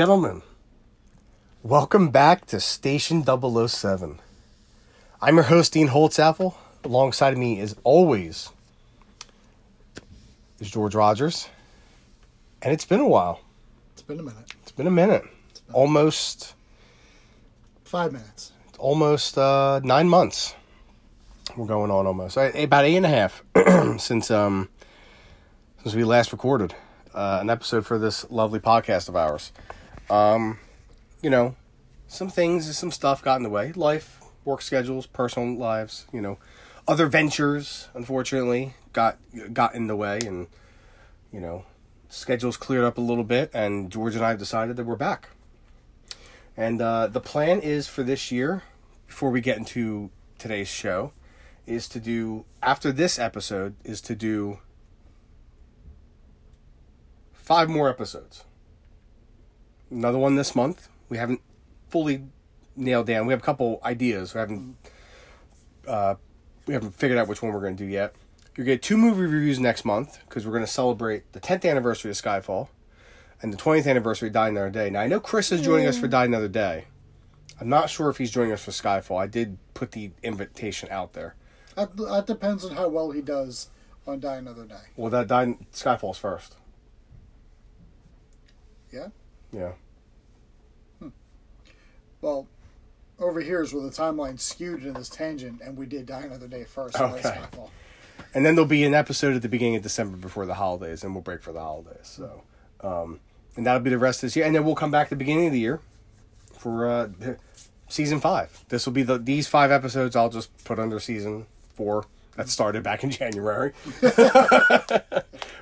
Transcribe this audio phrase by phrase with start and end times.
[0.00, 0.40] Gentlemen,
[1.62, 4.18] welcome back to Station 007.
[5.20, 6.54] I'm your host, Dean Holtzapfel.
[6.84, 8.48] Alongside me, as always,
[10.58, 11.50] is George Rogers.
[12.62, 13.42] And it's been a while.
[13.92, 14.54] It's been a minute.
[14.62, 15.24] It's been a minute.
[15.70, 16.54] Almost,
[17.84, 18.52] Five minutes.
[18.78, 20.54] almost uh, nine months.
[21.58, 23.42] We're going on almost about eight and a half
[23.98, 24.70] since um
[25.82, 26.74] since we last recorded
[27.14, 29.52] uh, an episode for this lovely podcast of ours.
[30.10, 30.58] Um,
[31.22, 31.54] you know,
[32.08, 33.72] some things, some stuff got in the way.
[33.72, 36.06] Life, work schedules, personal lives.
[36.12, 36.38] You know,
[36.86, 39.18] other ventures, unfortunately, got
[39.52, 40.48] got in the way, and
[41.32, 41.64] you know,
[42.08, 45.30] schedules cleared up a little bit, and George and I have decided that we're back.
[46.56, 48.64] And uh, the plan is for this year,
[49.06, 51.12] before we get into today's show,
[51.66, 54.58] is to do after this episode is to do
[57.32, 58.44] five more episodes.
[59.90, 60.88] Another one this month.
[61.08, 61.40] We haven't
[61.88, 62.24] fully
[62.76, 63.26] nailed down.
[63.26, 64.34] We have a couple ideas.
[64.34, 64.76] We haven't
[65.86, 66.14] uh,
[66.66, 68.14] we haven't figured out which one we're going to do yet.
[68.56, 72.10] You get two movie reviews next month because we're going to celebrate the 10th anniversary
[72.10, 72.68] of Skyfall
[73.42, 74.90] and the 20th anniversary of Die Another Day.
[74.90, 76.84] Now I know Chris is joining us for Die Another Day.
[77.60, 79.20] I'm not sure if he's joining us for Skyfall.
[79.20, 81.34] I did put the invitation out there.
[81.76, 83.68] That, that depends on how well he does
[84.06, 84.80] on Die Another Day.
[84.96, 86.56] Well, that Die Skyfall's first.
[88.92, 89.08] Yeah?
[89.52, 89.72] Yeah.
[92.20, 92.46] Well,
[93.18, 96.48] over here is where the timeline skewed in this tangent, and we did Die Another
[96.48, 96.98] Day first.
[96.98, 97.66] and then Okay.
[98.34, 101.14] And then there'll be an episode at the beginning of December before the holidays, and
[101.14, 101.96] we'll break for the holidays.
[102.02, 102.42] So,
[102.82, 103.20] um,
[103.56, 105.16] and that'll be the rest of this year, and then we'll come back at the
[105.16, 105.80] beginning of the year
[106.58, 107.08] for uh,
[107.88, 108.64] season five.
[108.68, 110.14] This will be the these five episodes.
[110.14, 112.04] I'll just put under season four
[112.36, 113.72] that started back in January.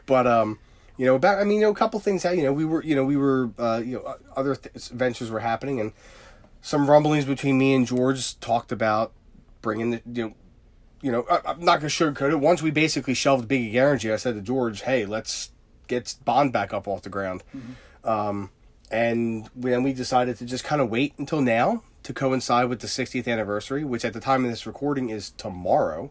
[0.07, 0.59] but um,
[0.99, 2.23] you know, back I mean, you know, a couple things.
[2.23, 5.31] How you know we were, you know, we were, uh, you know, other th- ventures
[5.31, 5.93] were happening, and
[6.61, 9.13] some rumblings between me and George talked about
[9.63, 10.35] bringing the you know
[11.01, 12.41] you know, I, I'm not gonna sugarcoat it.
[12.41, 15.51] Once we basically shelved Biggie Guarantee, I said to George, "Hey, let's
[15.87, 17.45] get Bond back up off the ground."
[18.05, 18.51] Um,
[18.91, 22.87] and then we decided to just kind of wait until now to coincide with the
[22.87, 26.11] 60th anniversary, which at the time of this recording is tomorrow.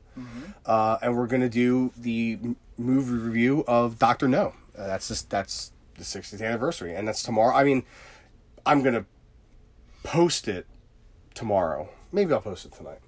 [0.66, 2.38] Uh, and we're gonna do the
[2.78, 4.54] movie review of Doctor No.
[4.78, 7.56] Uh, that's just that's the 60th anniversary, and that's tomorrow.
[7.56, 7.84] I mean,
[8.66, 9.06] I'm gonna
[10.04, 10.68] post it
[11.34, 11.90] tomorrow.
[12.12, 13.00] Maybe I'll post it tonight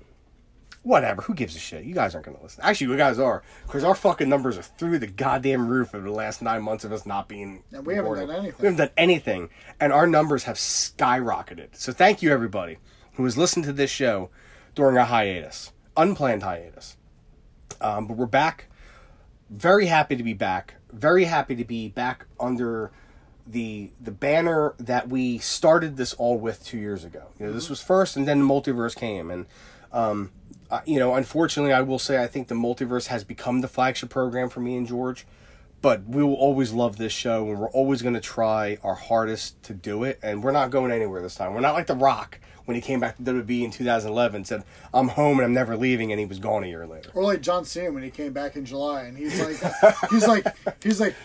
[0.84, 1.22] whatever.
[1.24, 1.84] Who gives a shit?
[1.84, 2.64] You guys aren't going to listen.
[2.64, 6.14] Actually, you guys are because our fucking numbers are through the goddamn roof over the
[6.14, 7.64] last nine months of us not being.
[7.72, 8.56] And we haven't done anything.
[8.60, 11.76] We haven't done anything, and our numbers have skyrocketed.
[11.76, 12.78] So thank you everybody
[13.14, 14.30] who has listened to this show
[14.76, 16.98] during a hiatus, unplanned hiatus.
[17.82, 18.68] Um, but we're back.
[19.50, 20.76] Very happy to be back.
[20.92, 22.92] Very happy to be back under
[23.46, 27.24] the the banner that we started this all with two years ago.
[27.40, 29.46] You know, this was first, and then the multiverse came, and
[29.92, 30.32] um,
[30.70, 34.10] uh, you know, unfortunately, I will say I think the multiverse has become the flagship
[34.10, 35.26] program for me and George.
[35.82, 39.64] But we will always love this show, and we're always going to try our hardest
[39.64, 40.20] to do it.
[40.22, 41.54] And we're not going anywhere this time.
[41.54, 44.64] We're not like The Rock when he came back to WWE in 2011, said,
[44.94, 47.10] "I'm home and I'm never leaving," and he was gone a year later.
[47.16, 49.58] Or like John Cena when he came back in July, and he's like,
[50.12, 50.46] he's like,
[50.84, 51.16] he's like,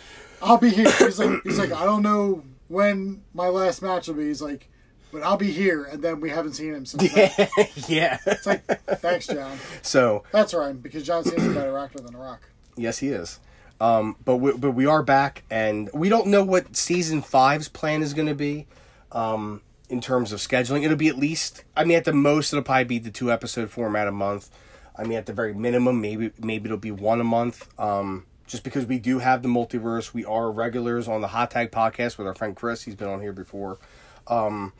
[0.40, 0.90] I'll be here.
[0.90, 4.24] He's like, he's like, I don't know when my last match will be.
[4.28, 4.70] He's like,
[5.12, 7.12] but I'll be here, and then we haven't seen him since.
[7.12, 7.30] then.
[7.88, 8.16] yeah.
[8.24, 8.64] It's like,
[9.00, 9.58] thanks, John.
[9.82, 12.40] so That's right, because John Cena's a better actor than The Rock.
[12.78, 13.38] Yes, he is.
[13.82, 18.02] Um, but we, but we are back, and we don't know what season five's plan
[18.02, 18.66] is going to be.
[19.12, 21.64] Um, in terms of scheduling, it'll be at least.
[21.76, 24.50] I mean, at the most, it'll probably be the two episode format a month.
[24.96, 27.68] I mean, at the very minimum, maybe maybe it'll be one a month.
[27.78, 31.70] Um, just because we do have the multiverse, we are regulars on the Hot Tag
[31.70, 32.82] podcast with our friend Chris.
[32.82, 33.78] He's been on here before.
[34.26, 34.72] Um,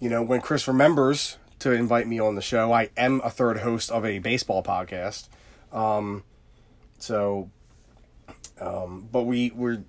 [0.00, 3.58] you know, when Chris remembers to invite me on the show, I am a third
[3.58, 5.28] host of a baseball podcast.
[5.72, 6.24] Um,
[6.98, 7.50] so,
[8.60, 9.82] um, but we we're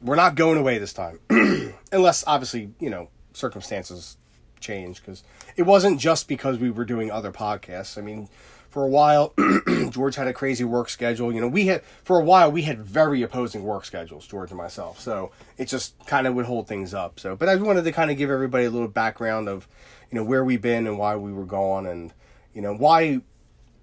[0.00, 1.18] we're not going away this time,
[1.92, 4.16] unless obviously you know circumstances
[4.60, 5.00] change.
[5.00, 5.22] Because
[5.56, 7.98] it wasn't just because we were doing other podcasts.
[7.98, 8.28] I mean,
[8.74, 9.32] for a while,
[9.90, 11.32] George had a crazy work schedule.
[11.32, 14.58] You know, we had for a while we had very opposing work schedules, George and
[14.58, 14.98] myself.
[14.98, 17.20] So it just kind of would hold things up.
[17.20, 19.68] So, but I wanted to kind of give everybody a little background of
[20.10, 22.12] you know where we've been and why we were gone, and
[22.52, 23.20] you know why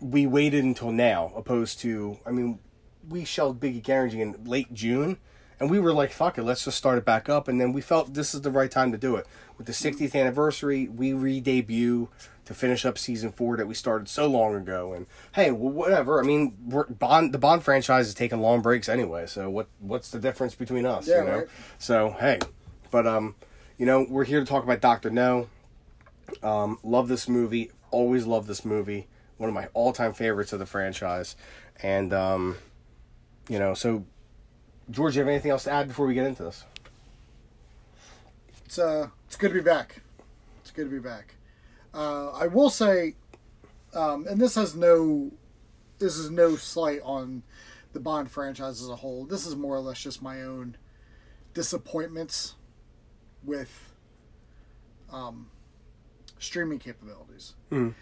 [0.01, 2.59] we waited until now, opposed to I mean,
[3.07, 5.19] we shelved Biggie Guarantee in late June.
[5.61, 7.47] And we were like, fuck it, let's just start it back up.
[7.47, 9.27] And then we felt this is the right time to do it.
[9.59, 12.09] With the 60th anniversary, we re debut
[12.45, 14.91] to finish up season four that we started so long ago.
[14.91, 15.05] And
[15.35, 16.19] hey, well, whatever.
[16.19, 19.27] I mean, we're, Bond the Bond franchise is taking long breaks anyway.
[19.27, 21.07] So what what's the difference between us?
[21.07, 21.37] Yeah, you know.
[21.37, 21.47] right.
[21.77, 22.39] So hey,
[22.89, 23.35] but um,
[23.77, 25.47] you know, we're here to talk about Doctor No.
[26.41, 27.69] Um, love this movie.
[27.91, 29.07] Always love this movie.
[29.37, 31.35] One of my all-time favorites of the franchise,
[31.83, 32.57] and um,
[33.47, 34.05] you know, so
[34.91, 36.65] George, you have anything else to add before we get into this?
[38.65, 40.01] It's uh, it's good to be back.
[40.61, 41.35] It's good to be back.
[41.93, 43.15] Uh, I will say,
[43.93, 45.31] um, and this has no,
[45.99, 47.43] this is no slight on
[47.93, 49.25] the Bond franchise as a whole.
[49.25, 50.77] This is more or less just my own
[51.53, 52.55] disappointments
[53.43, 53.93] with
[55.11, 55.49] um,
[56.39, 57.53] streaming capabilities.
[57.71, 57.93] Mhm.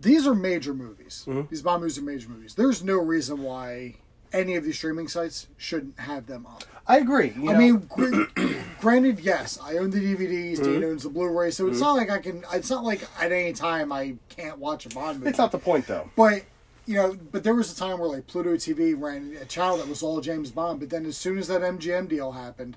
[0.00, 1.24] These are major movies.
[1.28, 1.48] Mhm.
[1.48, 2.54] These Bond movies are major movies.
[2.56, 3.98] There's no reason why
[4.32, 6.64] any of these streaming sites shouldn't have them up.
[6.86, 7.32] I agree.
[7.36, 7.58] you I know.
[7.58, 8.24] mean, gr-
[8.80, 10.54] granted, yes, I own the DVDs.
[10.58, 10.64] Mm-hmm.
[10.64, 12.44] Dane owns the Blu-ray, so it's not like I can.
[12.52, 15.30] It's not like at any time I can't watch a Bond movie.
[15.30, 16.10] it's not the point though.
[16.16, 16.42] But
[16.86, 19.86] you know, but there was a time where like Pluto TV ran a channel that
[19.88, 20.80] was all James Bond.
[20.80, 22.76] But then as soon as that MGM deal happened,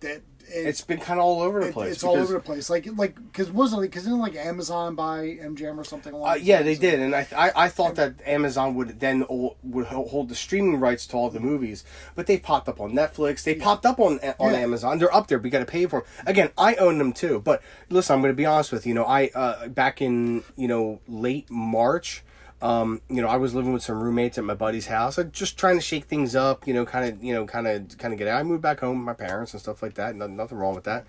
[0.00, 1.92] that it, It's been kind of all over the it- place.
[1.92, 2.68] it's all over the place.
[2.68, 6.12] Like like because wasn't like because didn't like Amazon buy MGM or something?
[6.12, 9.24] Uh, yeah, they did, and I, I I thought that Amazon would then
[9.62, 11.84] would hold the streaming rights to all the movies,
[12.16, 13.44] but they popped up on Netflix.
[13.44, 14.58] They popped up on on Yeah.
[14.58, 14.98] Amazon.
[14.98, 15.38] They're up there.
[15.38, 16.08] We got to pay for them.
[16.26, 17.38] Again, I own them too.
[17.40, 18.90] But listen, I'm going to be honest with you.
[18.90, 22.24] You know, I uh, back in you know late March.
[22.62, 25.18] Um, you know, I was living with some roommates at my buddy's house.
[25.18, 26.66] I just trying to shake things up.
[26.66, 28.38] You know, kind of, you know, kind of, kind of get out.
[28.38, 30.14] I moved back home with my parents and stuff like that.
[30.14, 31.06] No, nothing wrong with that.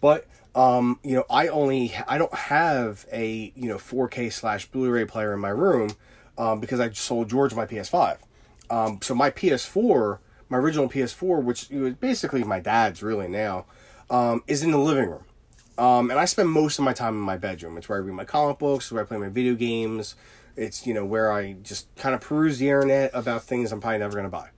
[0.00, 5.06] But um, you know, I only I don't have a you know 4K slash Blu-ray
[5.06, 5.90] player in my room
[6.36, 8.18] um, because I sold George my PS5.
[8.70, 10.18] Um, so my PS4,
[10.48, 13.66] my original PS4, which was basically my dad's really now,
[14.10, 15.24] um, is in the living room.
[15.78, 17.78] Um, and I spend most of my time in my bedroom.
[17.78, 20.16] It's where I read my comic books, where I play my video games.
[20.56, 23.98] It's you know where I just kind of peruse the internet about things I'm probably
[23.98, 24.50] never gonna buy.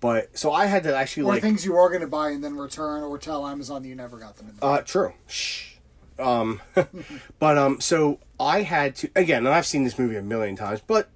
[0.00, 2.44] But so I had to actually Or like things you are going to buy and
[2.44, 4.48] then return, or tell Amazon that you never got them.
[4.50, 5.14] In Uh, true.
[5.26, 5.76] Shh.
[6.18, 6.60] Um,
[7.38, 10.80] but um, so I had to again, and I've seen this movie a million times,
[10.86, 11.08] but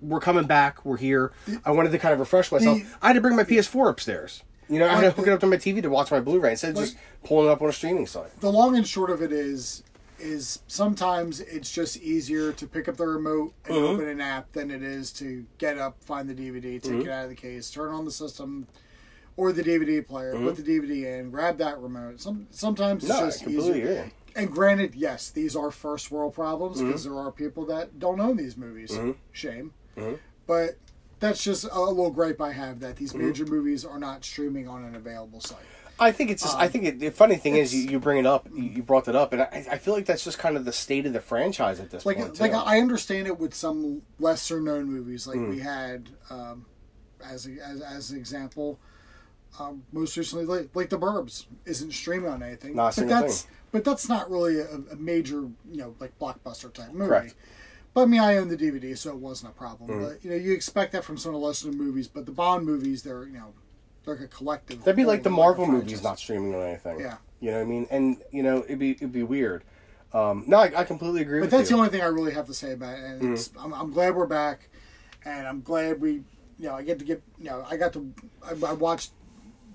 [0.00, 0.84] we're coming back.
[0.84, 1.32] We're here.
[1.64, 2.78] I wanted to kind of refresh myself.
[2.78, 4.42] The- I had to bring my PS4 upstairs.
[4.68, 6.50] You know, I had to hook it up to my TV to watch my Blu-ray
[6.50, 8.38] instead of just pulling it up on a streaming site.
[8.40, 9.82] the long and short of it is
[10.18, 13.88] is sometimes it's just easier to pick up the remote and Mhm.
[13.94, 17.00] open an app than it is to get up, find the DVD, take Mm-hmm.
[17.02, 18.66] it out of the case, turn on the system
[19.36, 20.52] or the DVD player, put uh-huh.
[20.52, 22.20] the DVD in, grab that remote.
[22.20, 23.12] Some sometimes it's.
[23.12, 23.92] No, just easier.
[24.00, 24.12] agree.
[24.36, 28.36] And granted, yes, these are first world problems because there are people that don't own
[28.36, 28.96] these movies.
[29.32, 29.72] Shame,
[30.46, 30.76] but
[31.20, 34.84] that's just a little gripe I have that these major movies are not streaming on
[34.84, 35.58] an available site.
[36.00, 36.56] I think it's just.
[36.56, 38.48] I think it, the funny thing is you, you bring it up.
[38.54, 41.06] You, brought it up, and I, I feel like that's just kind of the state
[41.06, 42.38] of the franchise at this like point.
[42.40, 42.56] like too.
[42.58, 45.50] I understand it with some lesser known movies like Mm.
[45.50, 46.66] we had um,
[47.24, 48.78] as, a, as as an example
[49.58, 53.52] um, most recently like, like the Burbs isn't streaming on anything Not but that's thing.
[53.72, 55.40] but that's not really a, a major
[55.70, 57.34] you know like blockbuster type movie Correct.
[57.94, 60.06] but I mean I own the DVD so it wasn't a problem Mm.
[60.08, 62.66] but you know you expect that from some of the lesser movies but the Bond
[62.66, 63.67] movies they're you know they're
[64.08, 67.00] like a collective That'd be like the Marvel movies not streaming on anything.
[67.00, 67.16] Yeah.
[67.40, 67.86] You know what I mean?
[67.90, 69.62] And you know it'd be it'd be weird.
[70.12, 71.76] Um, no, I, I completely agree But that's you.
[71.76, 73.04] the only thing I really have to say about it.
[73.04, 73.64] And it's, Mm.
[73.64, 74.70] I'm, I'm glad we're back,
[75.26, 76.12] and I'm glad we,
[76.58, 78.10] you know, I get to get, you know, I got to,
[78.42, 79.12] I, I watched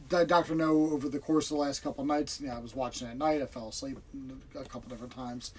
[0.10, 2.42] Doctor No over the course of the last couple nights.
[2.42, 3.42] You know, I was watching it at night.
[3.44, 4.00] I fell asleep
[4.56, 5.54] a couple different times.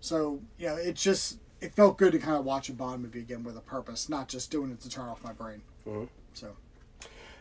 [0.00, 3.20] So you know, it just it felt good to kind of watch a Bond movie
[3.20, 5.62] again with a purpose, not just doing it to turn off my brain.
[5.86, 6.08] Mhm.
[6.34, 6.48] So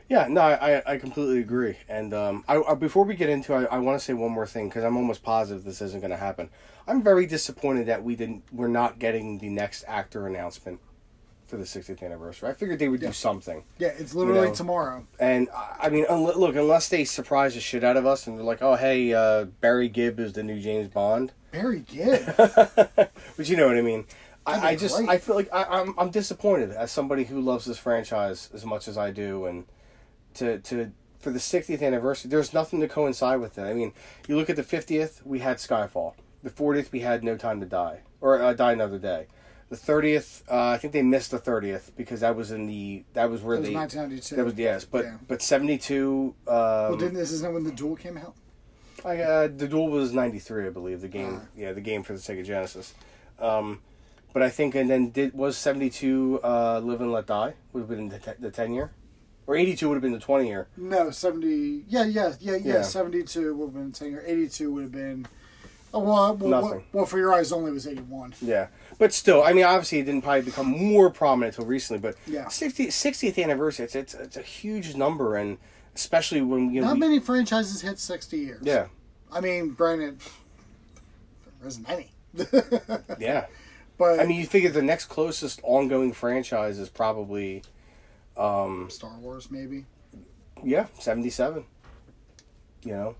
[0.07, 1.77] Yeah, no, I, I completely agree.
[1.89, 4.31] And um, I, I, before we get into it, I, I want to say one
[4.31, 6.49] more thing because I'm almost positive this isn't going to happen.
[6.87, 8.43] I'm very disappointed that we didn't.
[8.51, 10.79] We're not getting the next actor announcement
[11.47, 12.49] for the 60th anniversary.
[12.49, 13.63] I figured they would do something.
[13.77, 15.07] yeah, it's literally know, tomorrow.
[15.19, 18.37] And I I mean, unle- look, unless they surprise the shit out of us and
[18.37, 22.35] they're like, "Oh, hey, uh, Barry Gibb is the new James Bond," Barry Gibb.
[22.37, 24.05] but you know what I mean.
[24.45, 25.09] That'd I, I just great.
[25.09, 28.87] I feel like I, I'm I'm disappointed as somebody who loves this franchise as much
[28.87, 29.65] as I do, and
[30.35, 33.63] to to for the 60th anniversary, there's nothing to coincide with it.
[33.63, 33.93] I mean,
[34.27, 36.13] you look at the 50th, we had Skyfall.
[36.43, 39.25] The 40th, we had No Time to Die or uh, Die Another Day.
[39.69, 43.31] The 30th, uh, I think they missed the 30th because that was in the that
[43.31, 44.35] was where That was they 1992.
[44.35, 45.17] that was yes, but Yeah.
[45.27, 46.35] but 72.
[46.47, 48.35] Um, well, didn't this isn't when the Duel came out?
[49.03, 51.01] I, uh, the duel was ninety three, I believe.
[51.01, 51.47] The game, Ah.
[51.55, 52.93] yeah, the game for the Sega Genesis.
[53.39, 53.81] Um,
[54.33, 57.79] but I think, and then did was seventy two uh, Live and Let Die would
[57.81, 58.91] have been the, te- the ten year,
[59.47, 60.67] or eighty two would have been the twenty year.
[60.77, 61.83] No, seventy.
[61.87, 62.73] Yeah, yeah, yeah, yeah.
[62.75, 62.81] Yeah.
[62.81, 64.23] Seventy-two would have been ten year.
[64.25, 65.27] Eighty-two would have been.
[65.93, 66.69] Oh well, well, Nothing.
[66.71, 68.33] well, well, for your eyes only was eighty-one.
[68.41, 72.01] Yeah, but still, I mean, obviously, it didn't probably become more prominent until recently.
[72.01, 72.49] But Yeah.
[72.49, 75.57] 60, 60th anniversary, it's, it's it's a huge number, and
[75.95, 76.87] especially when you know.
[76.87, 78.59] Not we- many franchises hit 60 years.
[78.61, 78.87] yeah,
[79.31, 80.19] I mean, granted,
[81.61, 82.11] there isn't any.
[83.19, 83.45] yeah.
[83.97, 87.63] but I mean, you figure the next closest ongoing franchise is probably,
[88.37, 89.85] um, Star Wars, maybe.
[90.63, 91.65] yeah, seventy-seven.
[92.83, 93.15] You know,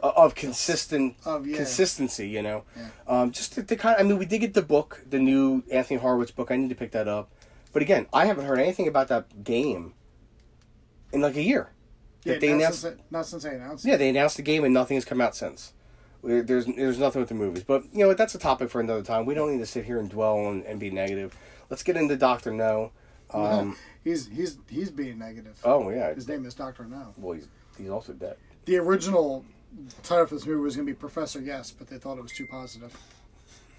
[0.00, 1.56] of consistent Of, yeah.
[1.56, 2.28] consistency.
[2.28, 2.88] You know, Yeah.
[3.06, 3.96] um, just to, to kind.
[3.98, 6.50] Of, I mean, we did get the book, the new Anthony Horowitz book.
[6.50, 7.30] I need to pick that up,
[7.72, 9.94] but again, I haven't heard anything about that game
[11.12, 11.70] in like a year.
[12.24, 13.88] Yeah, they not, announced- since, not since they announced it.
[13.90, 15.72] Yeah, they announced the game and nothing has come out since.
[16.22, 18.14] There's there's nothing with the movies, but you know?
[18.14, 19.26] That's a topic for another time.
[19.26, 21.36] We don't need to sit here and dwell and, and be negative.
[21.68, 22.92] Let's get into Doctor No.
[23.32, 25.58] Um, He's he's he's being negative.
[25.64, 27.14] oh yeah, His name is Doctor No.
[27.16, 28.36] well he's he's also dead.
[28.66, 29.44] The original
[30.02, 32.32] title for this movie was going to be Professor Yes, but they thought it was
[32.32, 32.94] too positive.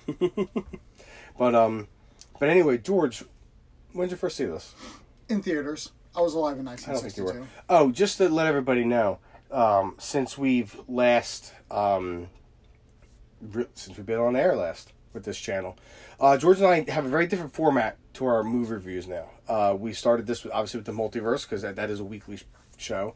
[1.37, 1.87] But um,
[2.39, 3.23] but anyway, George,
[3.93, 4.73] when did you first see this?
[5.29, 7.47] In theaters, I was alive in I don't think you 1962.
[7.69, 9.19] Oh, just to let everybody know,
[9.51, 12.29] um, since we've last um,
[13.41, 15.75] re- since we've been on air last with this channel,
[16.19, 19.29] uh, George and I have a very different format to our movie reviews now.
[19.47, 22.39] Uh, we started this with, obviously with the multiverse because that, that is a weekly
[22.77, 23.15] show.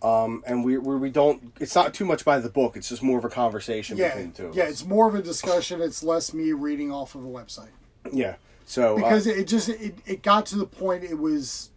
[0.00, 1.52] Um, and we, we we don't.
[1.58, 2.76] It's not too much by the book.
[2.76, 4.70] It's just more of a conversation Yeah, between the two yeah, us.
[4.70, 5.82] it's more of a discussion.
[5.82, 7.70] It's less me reading off of a website
[8.12, 8.36] yeah.
[8.64, 11.70] So uh, because it just it, it got to the point it was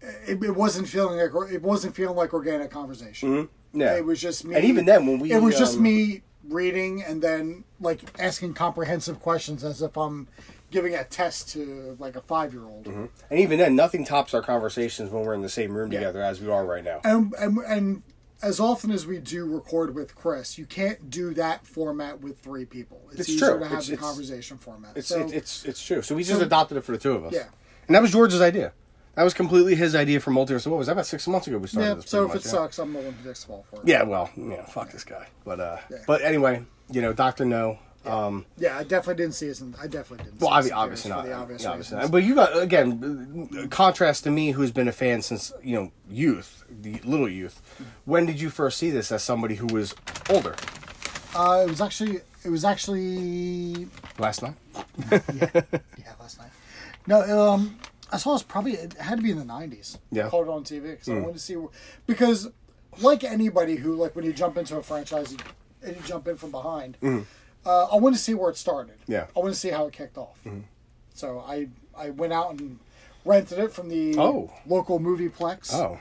[0.00, 3.28] it, it wasn't feeling like it wasn't feeling like organic conversation.
[3.28, 4.56] mhm, yeah, It was just me.
[4.56, 8.54] and even then when we it was just um, me reading and then like asking
[8.54, 10.28] comprehensive questions as if I'm
[10.70, 12.84] giving a test to like a five year old.
[12.84, 13.06] Mm-hmm.
[13.30, 16.00] and even then nothing tops our conversations when we're in the same room Yeah.
[16.00, 17.00] together as we are right now.
[17.04, 18.02] And, and and
[18.40, 22.64] as often as we do record with Chris, you can't do that format with three
[22.64, 23.00] people.
[23.10, 23.58] It's, It's easier true.
[23.58, 24.96] to have It's- the it's- conversation format.
[24.96, 26.02] It's so it, it's it's true.
[26.02, 27.32] So we just so- adopted it for the two of us.
[27.34, 27.46] Yeah.
[27.88, 28.72] and that was George's idea.
[29.18, 30.60] That was completely his idea for multiverse.
[30.60, 31.58] So what was that about six months ago?
[31.58, 31.94] We started yeah.
[31.94, 32.08] this.
[32.08, 32.52] So if pretty it yeah.
[32.52, 33.88] sucks, I'm the one to fall for it.
[33.88, 35.26] Yeah, well, yeah, fuck this guy.
[35.44, 35.96] But uh, Yeah.
[36.06, 37.80] but anyway, you know, Doctor No.
[38.06, 39.60] Um, Yeah, I definitely didn't see it.
[39.60, 40.40] In, I definitely didn't.
[40.40, 41.22] well, see obvi- obviously not.
[41.22, 42.12] for the obvious yeah, obviously not.
[42.12, 46.62] But you got again contrast to me, who's been a fan since you know youth,
[46.70, 47.60] the little youth.
[48.04, 49.96] When did you first see this as somebody who was
[50.30, 50.54] older?
[51.34, 54.54] Uh, it was actually it was actually Last night.
[55.10, 55.20] yeah,
[55.64, 56.50] yeah, last night.
[57.08, 59.98] No, um, I saw this probably it had to be in the nineties.
[60.10, 60.28] Yeah.
[60.28, 61.70] Called it on TV because I wanted to see wh-
[62.06, 62.48] because
[63.00, 65.38] like anybody who like when you jump into a franchise you,
[65.82, 66.96] and you jump in from behind,
[67.66, 68.96] uh, I want to see where it started.
[69.06, 69.26] Yeah.
[69.36, 70.38] I want to see how it kicked off.
[71.14, 72.78] So I I went out and
[73.24, 74.50] rented it from the Oh.
[74.66, 75.98] local movieplex Oh,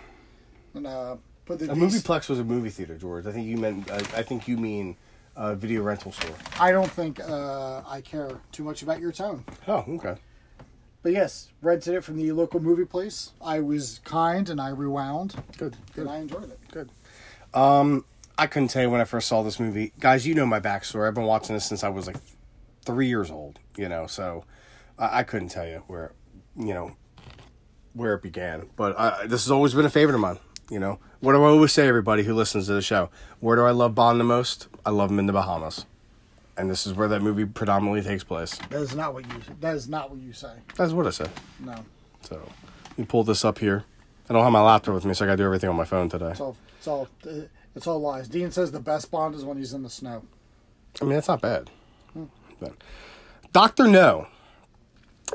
[0.75, 3.25] and uh, put the a movieplex was a movie theater, George.
[3.25, 3.89] I think you meant.
[3.91, 4.95] I, I think you mean
[5.35, 6.35] a video rental store.
[6.59, 9.43] I don't think uh, I care too much about your tone.
[9.67, 10.15] Oh, okay.
[11.03, 13.31] But yes, rented it from the local movie place.
[13.41, 15.77] I was kind and I rewound, Good.
[15.93, 16.01] Good.
[16.01, 16.59] and I enjoyed it.
[16.71, 16.89] Good.
[17.53, 18.03] Um,
[18.37, 20.27] I couldn't tell you when I first saw this movie, guys.
[20.27, 21.07] You know my backstory.
[21.07, 22.17] I've been watching this since I was like
[22.85, 23.59] three years old.
[23.77, 24.43] You know, so
[24.99, 26.11] I, I couldn't tell you where,
[26.57, 26.95] you know,
[27.93, 28.69] where it began.
[28.75, 30.39] But I, this has always been a favorite of mine.
[30.69, 33.09] You know, what do I always say, everybody who listens to the show?
[33.39, 34.67] Where do I love Bond the most?
[34.85, 35.85] I love him in the Bahamas,
[36.57, 38.55] and this is where that movie predominantly takes place.
[38.69, 39.39] That is not what you.
[39.61, 40.53] That is not what you say.
[40.75, 41.29] That's what I said.
[41.59, 41.83] No,
[42.21, 42.35] So,
[42.89, 43.83] let me pull this up here.
[44.29, 46.09] I don't have my laptop with me, so I gotta do everything on my phone
[46.09, 46.31] today.
[46.31, 46.57] it's all.
[46.79, 47.07] It's all.
[47.75, 48.27] It's all lies.
[48.27, 50.23] Dean says the best Bond is when he's in the snow.
[51.01, 51.69] I mean, that's not bad.
[52.59, 52.73] But
[53.53, 54.27] Doctor No,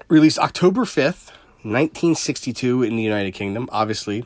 [0.09, 1.31] released October fifth,
[1.63, 3.69] nineteen sixty-two, in the United Kingdom.
[3.71, 4.25] Obviously,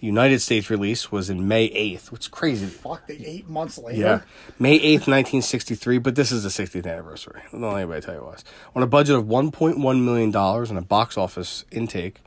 [0.00, 2.66] the United States release was in May eighth, which is crazy.
[2.66, 4.00] Fuck, they eight months later.
[4.00, 4.20] Yeah,
[4.58, 5.98] May eighth, nineteen sixty-three.
[5.98, 7.42] But this is the 60th anniversary.
[7.52, 8.44] Don't let anybody tell you what.
[8.76, 12.20] On a budget of one point one million dollars and a box office intake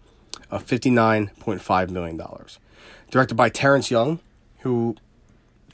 [0.49, 2.59] of fifty-nine point five million dollars.
[3.09, 4.19] Directed by Terrence Young,
[4.59, 4.95] who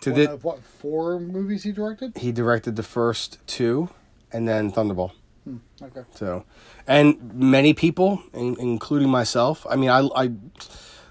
[0.01, 2.17] did One of what four movies he directed?
[2.17, 3.89] He directed the first two,
[4.31, 5.11] and then Thunderball.
[5.43, 6.01] Hmm, okay.
[6.15, 6.43] So,
[6.87, 10.31] and many people, in, including myself, I mean, I, I,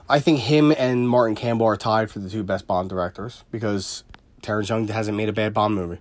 [0.08, 4.04] I think him and Martin Campbell are tied for the two best Bond directors because
[4.40, 5.98] Terrence Young hasn't made a bad Bond movie.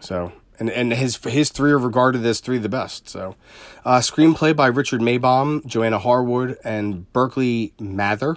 [0.00, 3.08] So, and and his his three are regarded as three of the best.
[3.08, 3.36] So,
[3.84, 8.36] uh, screenplay by Richard Maibaum, Joanna Harwood, and Berkeley Mather.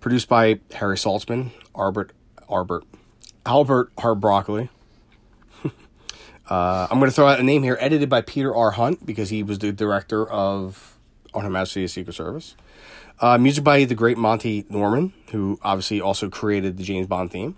[0.00, 2.12] Produced by Harry Saltzman, Albert
[2.48, 2.84] Albert
[3.46, 4.14] Albert R.
[4.14, 4.68] Broccoli.
[6.50, 7.76] Uh, I'm going to throw out a name here.
[7.78, 8.70] Edited by Peter R.
[8.70, 10.98] Hunt because he was the director of
[11.34, 12.54] On Her Majesty's Secret Service.
[13.20, 17.56] Uh, music by the great Monty Norman, who obviously also created the James Bond theme.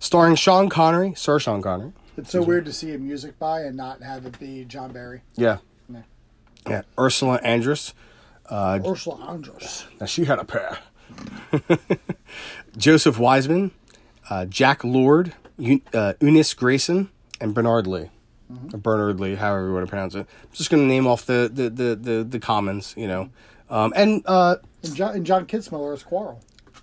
[0.00, 1.92] Starring Sean Connery, Sir Sean Connery.
[2.16, 5.22] It's so weird to see a music by and not have it be John Barry.
[5.36, 5.58] Yeah.
[5.88, 6.02] No.
[6.68, 6.82] Yeah.
[6.98, 7.92] Ursula Andress,
[8.50, 9.84] Ursula Andress.
[10.00, 10.78] Now she had a pair.
[12.76, 13.70] Joseph Wiseman,
[14.30, 17.08] uh, Jack Lord, Eu- uh, Eunice Gayson,
[17.40, 18.10] and Bernard Lee.
[18.72, 20.20] Or Bernard Lee, however you want to pronounce it.
[20.20, 23.28] I'm just going to name off the the, the, the, the commons, you know.
[23.70, 26.40] Um, and uh, And John, and John Kitzmiller as Quarrel.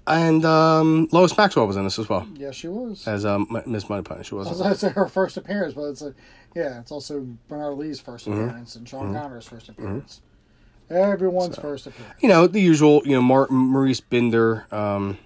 [0.07, 3.07] and um, Lois Maxwell was in this as well Yes, she was.
[3.07, 4.27] as um, Miss Money Punch.
[4.27, 4.61] She was.
[4.61, 6.13] I was say her first appearance, but it's like,
[6.55, 8.31] yeah, it's also Bernard Lee's 1st Mm-hmm.
[8.33, 10.21] appearance and Sean Connery's first appearance.
[10.89, 12.15] Everyone's first appearance.
[12.21, 15.17] you know the usual you know Mar- maurice binder um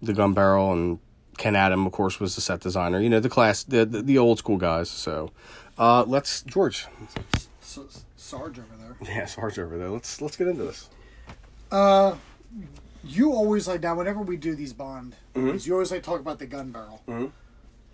[0.00, 1.00] the gun barrel and
[1.36, 4.18] ken adam of course was the set designer you know the class the the, the
[4.18, 5.32] old school guys so
[5.78, 6.86] uh let's george
[7.60, 8.58] So, Sarge
[9.04, 10.88] yeah sarge over there let's let's get into this
[11.70, 12.16] Uh,
[13.04, 15.46] you always like now whenever we do these Bond, Mm-hmm.
[15.46, 17.02] movies, you always like talk about the gun barrel.
[17.06, 17.30] Mhm.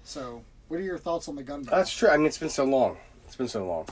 [0.04, 1.78] So, what are your thoughts on the gun barrel?
[1.78, 3.86] that's true i mean it's been so long it's been so long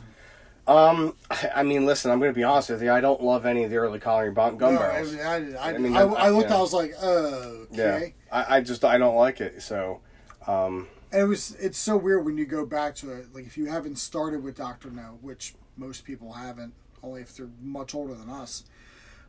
[0.69, 3.65] um i I mean listen i'm gonna be honest with you i don't love any
[3.65, 5.37] of the early Connery bon- gun No, barrels I, I,
[5.71, 6.51] I, I mean, I, I- I looked.
[6.51, 6.57] yeah.
[6.57, 8.15] I was like, uh, yeah okay.
[8.31, 10.01] I, I just i don't like it so
[10.47, 11.57] um And it was.
[11.61, 13.35] It's so weird when you go back to it.
[13.35, 17.51] Like if you haven't started with Doctor No, which most people haven't, only if they're
[17.63, 18.65] much older than us.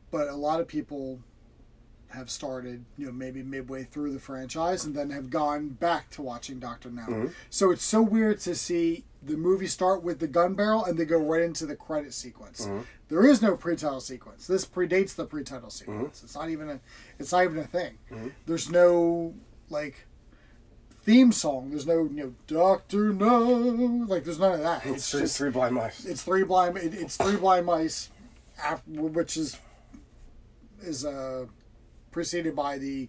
[0.09, 1.19] But a lot of people
[2.09, 6.21] have started, you know, maybe midway through the franchise and then have gone back to
[6.21, 7.03] watching Doctor No.
[7.03, 7.27] Mm-hmm.
[7.49, 11.05] So it's so weird to see the movie start with the gun barrel and they
[11.05, 12.65] go right into the credit sequence.
[12.65, 12.81] Mm-hmm.
[13.07, 14.45] There is no pre-title sequence.
[14.47, 16.17] This predates the pre-title sequence.
[16.17, 16.25] Mm-hmm.
[16.25, 16.79] It's not even a.
[17.19, 17.97] It's not even a thing.
[18.45, 19.33] There's no
[19.69, 20.05] like
[21.03, 21.69] theme song.
[21.71, 23.39] There's no you know Doctor No.
[24.07, 24.85] Like there's none of that.
[24.85, 26.77] it's, It's three, just three blind mice it's three blind.
[26.77, 28.09] It, it's three blind mice,
[28.87, 29.57] which is
[30.81, 31.45] is uh,
[32.11, 33.07] preceded by the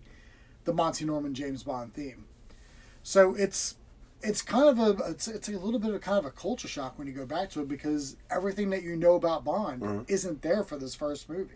[0.65, 2.25] the Monty Norman James Bond theme.
[3.03, 3.77] So it's
[4.23, 6.97] it's kind of a it's, it's a little bit of kind of a culture shock
[6.99, 10.63] when you go back to it because everything that you know about Bond isn't there
[10.63, 11.55] for this first movie.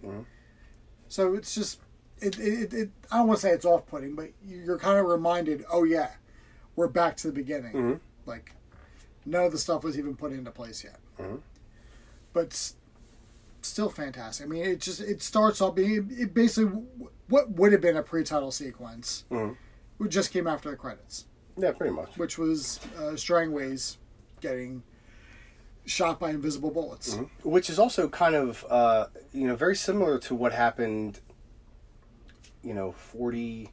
[1.09, 1.81] So it's just
[2.21, 5.07] it, it, it I don't want to say it's off putting, but you're kind of
[5.07, 6.11] reminded, oh yeah,
[6.77, 7.73] we're back to the beginning.
[8.27, 8.53] Like
[9.25, 10.99] none of the stuff was even put into place yet.
[12.33, 12.75] But s-
[13.63, 14.47] still fantastic.
[14.47, 16.87] I mean, it just it starts off being it basically w-
[17.29, 19.25] what would have been a pre-title sequence.
[19.99, 21.25] It just came after the credits,
[21.57, 23.97] yeah pretty much which was uh, Strangways
[24.43, 24.83] getting
[25.87, 27.17] shot by invisible bullets.
[27.45, 31.21] which is also kind of uh, you know very similar to what happened
[32.63, 33.71] you know 40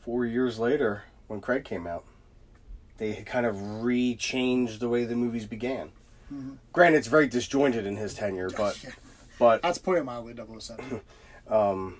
[0.00, 2.04] four years later when craig came out
[2.98, 5.90] they kind of re-changed the way the movies began
[6.72, 8.90] granted it's very disjointed in his tenure but Yeah.
[9.38, 11.00] but That's putting it mildly 007.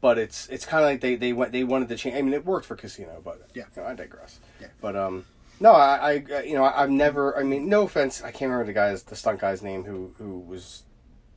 [0.00, 2.16] but it's it's kind of like they they went they wanted to change.
[2.16, 3.64] I mean, it worked for Casino, but Yeah.
[3.74, 4.40] you know, I digress.
[4.60, 4.68] Yeah.
[4.80, 5.24] But um,
[5.60, 7.36] no, I, I you know I've never.
[7.38, 10.40] I mean, no offense, I can't remember the guy's the stunt guy's name who who
[10.40, 10.82] was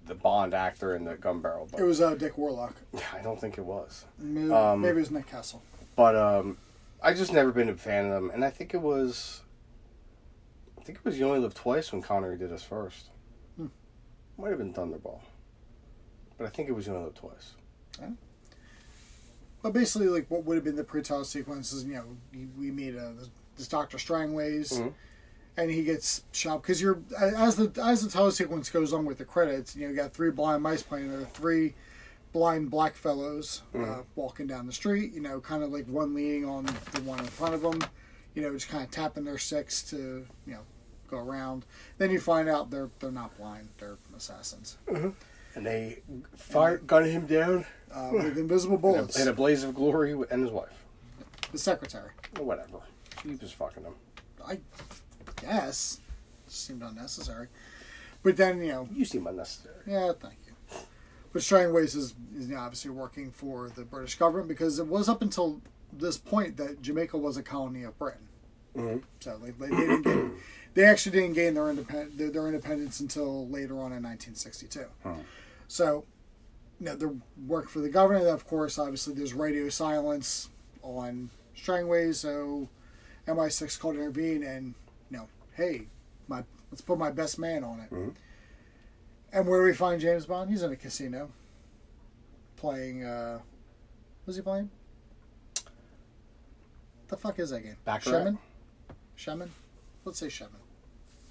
[0.06, 2.74] the Bond actor in the Gun Barrel, but it was uh, Dick Warlock.
[3.14, 4.06] I don't think it was.
[4.18, 5.62] Maybe, Um, maybe it was Nick Castle.
[5.96, 6.58] But um,
[7.02, 9.42] I just never been a fan of them, and I think it was.
[10.80, 13.10] I think it was You Only Live Twice when Connery did us first.
[13.58, 13.68] Hmm.
[14.38, 15.20] Might have been Thunderball,
[16.38, 17.54] but I think it was You Only Live Twice.
[19.62, 22.06] But basically, like what would have been the pre-title sequences, you know,
[22.58, 23.12] we- meet uh,
[23.58, 24.94] this Doctor Strangways, Mhm.
[25.58, 29.18] and he gets shot because you're as the as the title sequence goes on with
[29.18, 31.76] the credits, you know, you got three blind mice playing, there are three
[32.32, 36.46] blind black fellows uh, walking down the street, you know, kind of like one leaning
[36.46, 37.80] on the one in front of them,
[38.36, 40.62] you know, just kind of tapping their six to you know
[41.10, 41.66] go around.
[41.98, 44.78] Then you find out they're they're not blind, they're assassins
[45.56, 46.02] And they
[46.36, 49.18] fire gun him down uh, with invisible in bullets.
[49.18, 50.70] a, in a blaze of glory and his wife.
[51.52, 52.12] The secretary.
[52.38, 52.78] Or whatever.
[53.24, 53.94] She was fucking him.
[54.48, 54.60] I
[55.42, 56.00] guess
[56.48, 57.48] seemed unnecessary.
[58.22, 59.76] But then you know, You seem unnecessary.
[59.88, 60.39] yeah, thank you.
[61.32, 65.08] But Strangways is, is you know, obviously working for the British government because it was
[65.08, 65.62] up until
[65.94, 68.28] this point that Jamaica was a colony of Britain.
[68.76, 69.04] Mhm.
[69.20, 70.32] So they, they, didn't get,
[70.74, 74.86] they actually didn't gain their, independ, their their independence until later on in 1962.
[75.68, 76.04] So,
[76.80, 77.14] you know, they're
[77.48, 78.28] working for the government.
[78.28, 80.50] Of course, obviously, there's radio silence
[80.82, 82.68] on Strangways, so
[83.28, 84.74] MI6 called to intervene and,
[85.12, 85.88] you know, hey,
[86.28, 87.90] my let's put my best man on it.
[87.92, 88.14] Mhm.
[89.32, 90.50] And where do we find James Bond?
[90.50, 91.30] He's in a casino
[92.58, 93.04] playing.
[93.04, 93.40] uh
[94.26, 94.70] Who's he playing?
[97.08, 97.76] The fuck is that game?
[97.86, 98.12] Baccarat?
[98.20, 98.38] Chemin?
[99.16, 99.52] Chemin?
[100.06, 100.54] Let's say Chemin.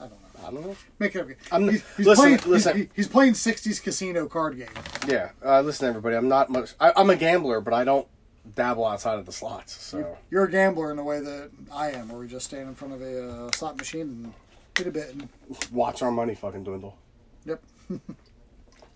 [0.00, 0.46] I don't know.
[0.46, 0.76] I don't know.
[0.98, 1.28] Make it up.
[1.52, 2.76] I'm- he's, he's listen, playing, listen.
[2.76, 4.68] He's, he's playing 60s casino card game.
[5.06, 5.30] Yeah.
[5.44, 6.16] Uh, listen, everybody.
[6.16, 6.74] I'm not much.
[6.80, 8.06] I, I'm a gambler, but I don't
[8.54, 9.72] dabble outside of the slots.
[9.80, 12.74] So You're a gambler in the way that I am, where we just stand in
[12.74, 14.32] front of a uh, slot machine and
[14.76, 15.10] hit a bit.
[15.14, 15.28] And
[15.72, 16.96] watch our money fucking dwindle.
[17.44, 17.60] Yep.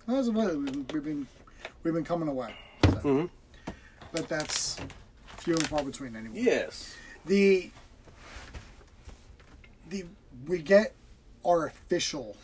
[0.08, 1.26] As of late, we've been, we've been
[1.82, 2.54] we've been coming away.
[2.84, 2.90] So.
[2.90, 3.30] Mhm.
[4.12, 4.76] But that's
[5.38, 6.34] few and far between anyway.
[6.40, 6.94] Yes.
[7.26, 7.70] The
[9.88, 10.04] the
[10.46, 10.94] we get
[11.44, 12.36] our official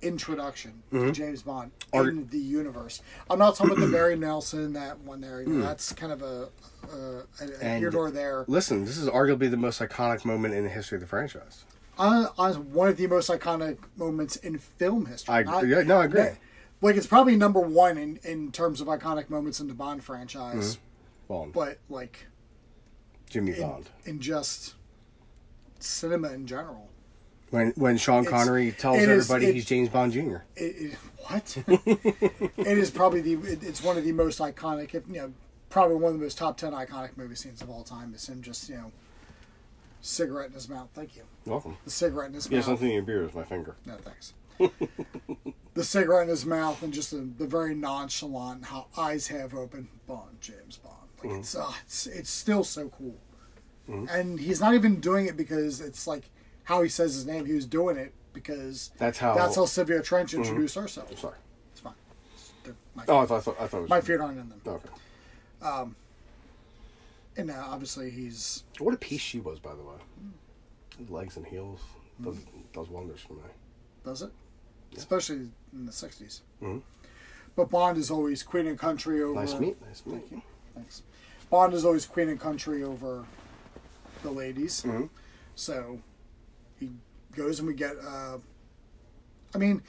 [0.00, 3.02] introduction to James Bond Our- in the universe.
[3.28, 5.42] I'm not talking about the Barry Nelson that one there.
[5.42, 6.48] You know, That's kind of a,
[6.92, 8.44] a, a, here nor there.
[8.46, 11.64] Listen, this is arguably the most iconic moment in the history of the franchise.
[11.98, 15.34] On, on one of the most iconic moments in film history.
[15.34, 16.28] I Not- yeah, no, I agree.
[16.80, 20.76] Like it's probably number one in, in terms of iconic moments in the Bond franchise,
[20.76, 21.32] mm-hmm.
[21.32, 22.26] Bond, but like
[23.28, 23.90] Jimmy in, Bond.
[24.04, 24.74] in just
[25.80, 26.88] cinema in general.
[27.50, 30.36] When when Sean It's- Connery tells it is- everybody it- he's James Bond Jr.
[30.54, 30.94] It, it,
[31.26, 31.56] what?
[31.66, 35.32] it is probably the it, it's one of the most iconic, if you know,
[35.70, 38.14] probably one of the most top ten iconic movie scenes of all time.
[38.14, 38.92] Is him just you know,
[40.00, 40.88] cigarette in his mouth.
[40.94, 41.22] Thank you.
[41.44, 41.76] Welcome.
[41.84, 43.76] The cigarette in his mouth, Yeah, something in your beard is my finger.
[43.86, 44.34] No thanks.
[45.74, 49.88] the cigarette in his mouth and just the, the very nonchalant how eyes half open.
[50.06, 50.94] Bond, James Bond.
[51.22, 51.40] Like Mm-hmm.
[51.40, 53.16] it's, uh, it's it's still so cool.
[54.10, 56.28] And he's not even doing it because it's like
[56.64, 57.46] how he says his name.
[57.46, 59.34] He was doing it because That's how.
[59.34, 61.10] that's how Sylvia Trench introduced herself.
[61.10, 61.36] I'm Sorry.
[61.72, 61.94] It's fine.
[62.94, 63.90] My, Oh, I thought I thought, I thought it was.
[63.90, 64.60] my feet aren't in them.
[64.66, 64.88] Okay.
[67.38, 69.94] And uh, obviously he's What a piece she was, by the way.
[71.08, 71.80] Legs and heels
[72.22, 72.36] does
[72.72, 73.42] does wonders for me.
[74.04, 74.30] does it,
[74.96, 76.82] especially in the 60s Mhm.
[77.54, 79.38] But Bond is always queen and country over.
[79.40, 79.76] Nice meat.
[79.86, 80.42] Nice meat.
[80.74, 81.02] Thanks.
[81.50, 83.24] Bond is always queen and country over
[84.22, 84.82] the ladies.
[84.82, 85.08] Mhm.
[85.54, 86.00] So
[86.80, 86.90] he
[87.36, 87.96] goes and we get.
[87.98, 88.38] Uh,
[89.54, 89.82] I mean,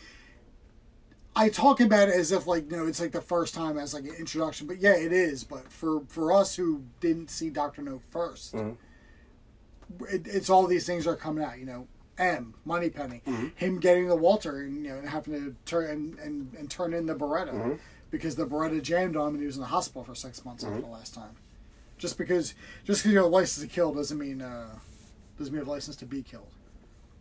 [1.35, 3.93] I talk about it as if like you know it's like the first time as
[3.93, 5.43] like an introduction, but yeah, it is.
[5.43, 8.77] But for for us who didn't see Doctor No 1st Mhm.
[10.09, 11.59] it, it's all these things are coming out.
[11.59, 11.87] You know,
[12.17, 13.21] M Moneypenny,
[13.55, 16.93] him getting the Walther and you know and having to turn and, and, and turn
[16.93, 17.53] in the Beretta
[18.11, 20.63] because the Beretta jammed on him and he was in the hospital for six months
[20.63, 21.35] after the last time.
[21.97, 24.67] Just because just because you have a license to kill doesn't mean uh,
[25.37, 26.47] doesn't mean you have a license to be killed.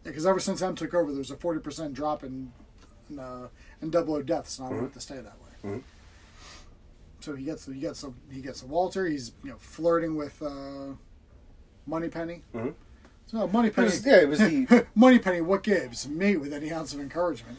[0.03, 2.53] Because ever since M took over, there's a forty percent drop in,
[3.19, 3.49] uh,
[3.81, 5.71] in double O deaths, and I want it to stay that way.
[5.71, 5.83] Mhm.
[7.21, 9.07] So he gets he gets a, he gets a Walther.
[9.07, 10.95] He's you know flirting with uh,
[11.87, 12.43] Moneypenny.
[12.55, 12.75] Mhm.
[13.27, 16.95] So It Moneypenny, was, yeah, it was the Moneypenny, what gives me with any ounce
[16.95, 17.59] of encouragement?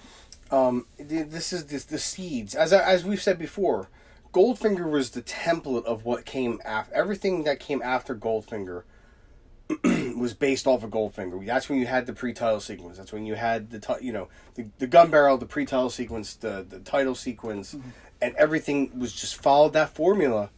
[0.51, 0.87] um.
[0.97, 3.89] This is this the seeds as as we've said before.
[4.33, 6.93] Goldfinger was the template of what came after.
[6.93, 8.83] Everything that came after Goldfinger
[10.19, 11.45] was based off of Goldfinger.
[11.45, 12.97] That's when you had the pre-title sequence.
[12.97, 16.65] That's when you had the you know the, the gun barrel, the pre-title sequence, the
[16.67, 17.89] the title sequence, mm-hmm.
[18.21, 20.49] and everything was just followed that formula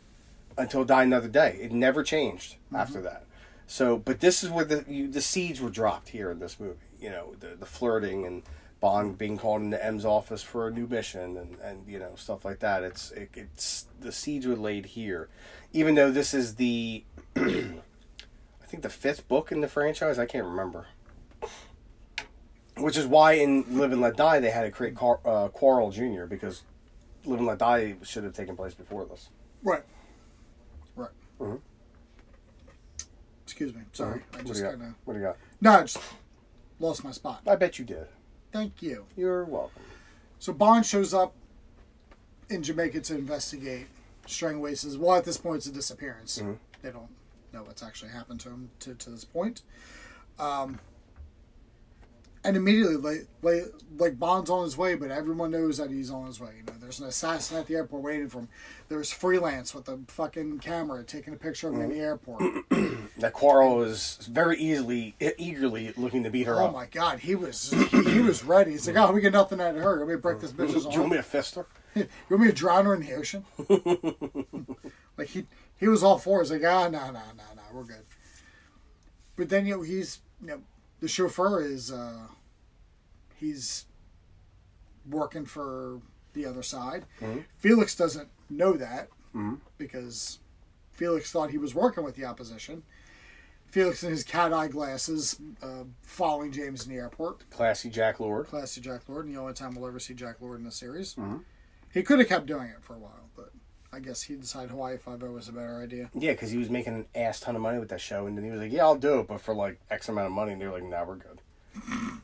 [0.58, 1.58] until Die Another Day.
[1.62, 2.76] It never changed mm-hmm.
[2.78, 3.26] after that.
[3.68, 6.78] So, but this is where the you, the seeds were dropped here in this movie.
[7.00, 8.44] You know, the the flirting and
[8.82, 12.44] Bond being called into M's office for a new mission and, and you know stuff
[12.44, 12.84] like that.
[12.84, 15.30] It's it, it's the seeds were laid here,
[15.72, 17.04] even though this is the
[18.72, 20.18] think the fifth book in the franchise.
[20.18, 20.88] I can't remember.
[22.78, 25.92] Which is why in Live and Let Die they had to create Car- uh, Quarrel
[25.92, 26.24] Jr.
[26.26, 26.64] because
[27.26, 29.30] Live and Let Die should have taken place before this.
[29.62, 29.84] Right.
[30.96, 31.12] Right.
[31.40, 31.60] Mhm.
[33.44, 33.82] Excuse me.
[33.92, 34.22] Sorry.
[34.34, 34.94] I What do just kind of.
[35.04, 35.38] What do you got?
[35.60, 35.98] No, I just
[36.80, 37.42] lost my spot.
[37.46, 38.08] I bet you did.
[38.54, 39.06] Thank you.
[39.18, 39.84] You're welcome.
[40.40, 41.34] So Bond shows up
[42.50, 43.88] in Jamaica to investigate
[44.28, 46.40] Strangway says, well, at this point, it's a disappearance.
[46.40, 46.58] Mhm.
[46.82, 47.10] They don't
[47.54, 49.62] know what's actually happened to him to, to this point.
[50.40, 50.80] Um,
[52.44, 53.66] and immediately, like, like,
[54.00, 56.50] like Bond's on his way, but everyone knows that he's on his way.
[56.58, 58.50] You know, there's an assassin at the airport waiting for him.
[58.90, 62.44] There's freelance with a fucking camera taking a picture of him in the airport.
[63.18, 66.74] That Quarrel is very easily, eagerly looking to beat her Oh up.
[66.74, 68.72] my god, he was he, he was ready.
[68.72, 70.00] He's like, oh, we get nothing out of her.
[70.00, 71.68] Let me break this bitch's Do you want me to fist her?
[71.96, 73.46] You want me to drown her in the ocean?
[75.18, 75.46] like he
[75.82, 76.44] he was all for it.
[76.44, 78.06] He's like, ah, no, no, no, no, we're good.
[79.36, 80.62] But then you know he's you know
[81.02, 82.28] the chauffeur is uh
[83.36, 83.86] he's
[85.10, 86.00] working for
[86.34, 87.06] the other side.
[87.20, 87.44] Mhm.
[87.58, 89.60] Felix doesn't know that Mhm.
[89.78, 90.40] because
[90.92, 92.84] Felix thought he was working with the opposition.
[93.66, 97.50] Felix in his cat eye glasses, uh, following James in the airport.
[97.50, 98.48] Classy Jack Lord.
[98.48, 101.16] Classy Jack Lord, and the only time we'll ever see Jack Lord in the series.
[101.16, 101.44] Mhm.
[101.90, 103.30] He could have kept doing it for a while,
[103.94, 106.10] I guess he decided Hawaii Five O was a better idea.
[106.14, 108.46] Yeah, because he was making an ass ton of money with that show, and then
[108.46, 110.62] he was like, "Yeah, I'll do it," but for like X amount of money, and
[110.62, 111.42] they're like, "Nah, we're good.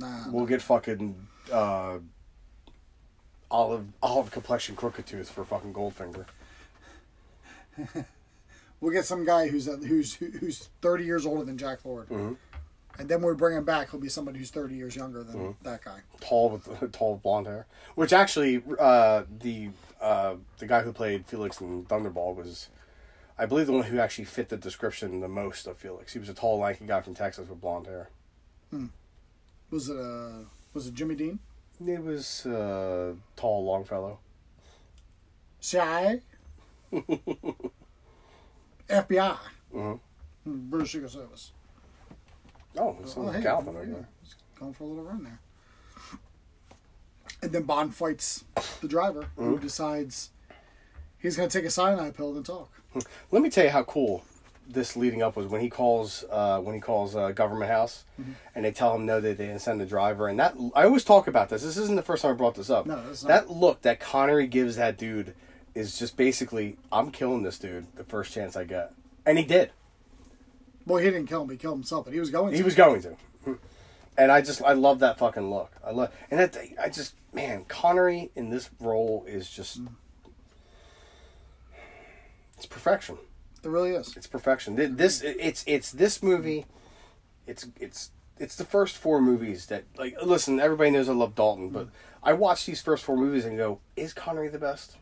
[0.00, 1.98] Nah, We'll get fucking uh,
[3.50, 6.26] olive olive complexion crooked tooth for fucking Goldfinger."
[8.80, 12.36] we'll get some guy who's uh, who's who's thirty years older than Jack Lord, Mhm.
[13.00, 15.36] And then when we bring him back, he'll be somebody who's 30 years younger than
[15.36, 15.62] Mm-hmm.
[15.64, 16.00] that guy.
[16.20, 17.66] tall with tall blonde hair.
[17.94, 19.68] Which actually, uh, the
[20.00, 22.68] uh, the guy who played Felix in Thunderball was,
[23.38, 26.12] I believe, the one who actually fit the description the most of Felix.
[26.12, 28.08] He was a tall, lanky guy from Texas with blonde hair.
[29.70, 31.38] Was it uh was it Jimmy Dean?
[31.84, 34.18] He was uh, tall, long fellow.
[35.60, 36.20] Shy.
[38.88, 39.38] FBI.
[39.74, 40.00] Mhm.
[40.44, 41.52] Hmm, British Secret Service.
[42.76, 44.08] Oh, it's Oh, hey, Calvin there.
[44.22, 45.40] he's going for a little run there.
[47.42, 48.44] And then Bond fights
[48.80, 49.62] the driver, who Mm-hmm.
[49.66, 50.30] decides
[51.18, 52.70] he's going to take a cyanide pill and talk.
[53.30, 54.24] Let me tell you how cool
[54.70, 58.32] this leading up was when he calls uh, when he calls uh, government house, Mm-hmm.
[58.54, 60.26] and they tell him no, that they didn't send the driver.
[60.28, 61.62] And that I always talk about this.
[61.62, 62.86] This isn't the first time I brought this up.
[62.86, 63.14] No, not.
[63.22, 65.34] that look that Connery gives that dude
[65.74, 68.92] is just basically I'm killing this dude the first chance I get,
[69.24, 69.70] and he did.
[70.86, 72.52] Well, he didn't kill him; he killed himself, but he was going.
[72.54, 73.16] He was going to.
[74.18, 75.72] And I just I love that fucking look.
[75.84, 79.88] I love and that I just man Connery in this role is just mm.
[82.56, 83.16] it's perfection.
[83.62, 84.16] It really is.
[84.16, 84.76] It's perfection.
[84.96, 86.66] This it's it's this movie.
[87.46, 90.60] It's it's it's the first four movies that like listen.
[90.60, 91.88] Everybody knows I love Dalton, but
[92.22, 94.96] I watch these first four movies and go, is Connery the best?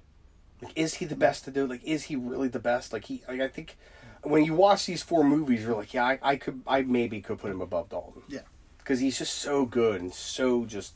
[0.63, 1.67] Like, is he the best to do?
[1.67, 2.93] Like, is he really the best?
[2.93, 3.77] Like he, like, I think
[4.23, 7.39] when you watch these four movies, you're like, yeah, I, I could, I maybe could
[7.39, 8.41] put him above Dalton Yeah.
[8.87, 10.93] Because he's just so good and so just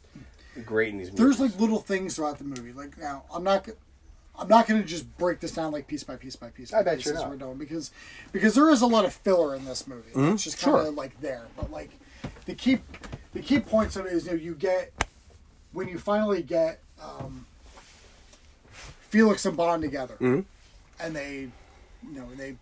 [0.64, 1.18] great in these movies.
[1.18, 2.72] There's like little things throughout the movie.
[2.72, 3.68] Like now, I'm not.
[4.38, 6.72] I'm not going to just break this down like piece by piece by piece.
[6.72, 7.28] I bet you're as not.
[7.30, 7.90] we're doing because
[8.32, 10.10] because there is a lot of filler in this movie.
[10.14, 10.86] It's just kind of Mm-hmm.
[10.86, 10.94] Sure.
[10.94, 11.90] like there, but like
[12.46, 12.78] the key
[13.34, 14.92] the key points of it is you, know, you get
[15.72, 17.44] when you finally get um,
[19.10, 20.44] Felix and Bond together, Mhm.
[21.00, 21.48] and they
[22.02, 22.56] you know they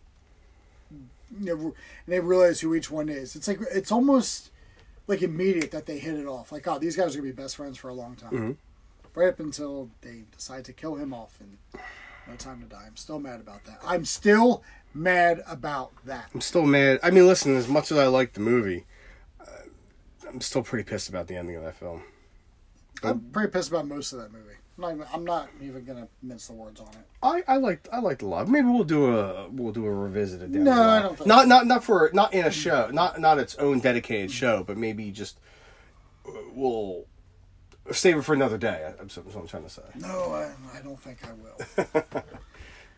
[1.39, 1.75] you know, and
[2.09, 3.37] they realize who each one is.
[3.37, 4.51] It's like it's almost
[5.09, 6.53] like immediate that they hit it off.
[6.53, 8.31] Like, oh, these guys are gonna be best friends for a long time.
[8.31, 8.57] Mhm.
[9.15, 11.59] Right up until they decide to kill him off and
[12.29, 12.85] no time to die.
[12.87, 13.81] I'm still mad about that.
[13.85, 14.63] I'm still
[14.95, 16.31] mad about that.
[16.33, 17.01] I'm still mad.
[17.03, 18.87] I mean, listen, as much as I like the movie,
[19.41, 19.45] uh,
[20.29, 22.03] I'm still pretty pissed about the ending of that film.
[23.03, 24.57] I'm pretty pissed about most of that movie.
[24.79, 26.95] I'm not even, I'm not even gonna mince the words on it.
[27.23, 28.49] I, I liked I liked a lot.
[28.49, 30.53] Maybe we'll do a we'll do a revisited.
[30.53, 30.81] Down No, line.
[30.81, 31.49] I don't think not so.
[31.49, 35.11] not not for not in a show, not not its own dedicated show, but maybe
[35.11, 35.39] just
[36.29, 37.07] uh, we'll
[37.91, 38.93] save it for another day.
[38.99, 39.83] That's what I'm trying to say.
[39.97, 42.23] No, I, I don't think I will.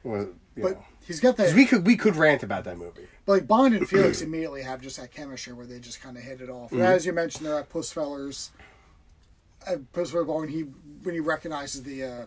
[0.03, 0.85] Well, But know.
[1.07, 1.55] he's got that.
[1.55, 3.07] we could we could rant about that movie.
[3.27, 6.23] But like Bond and Felix immediately have just that chemistry where they just kind of
[6.23, 6.73] hit it off.
[6.73, 8.49] And as you mentioned, they're at Pussfellers.
[9.71, 10.63] At Pussfeller when he
[11.03, 12.27] when he recognizes the uh,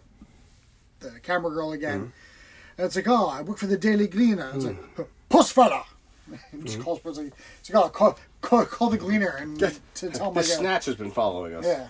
[1.00, 2.12] the camera girl again,
[2.78, 4.52] and it's like, oh, I work for the Daily Gleaner.
[4.56, 4.78] It's like
[5.30, 5.84] Pussfella.
[6.52, 9.78] He just calls Puss like, it's like, oh, call, call, call the Gleaner and Get,
[9.96, 11.66] to tell him The snatch has been following us.
[11.66, 11.90] Yeah.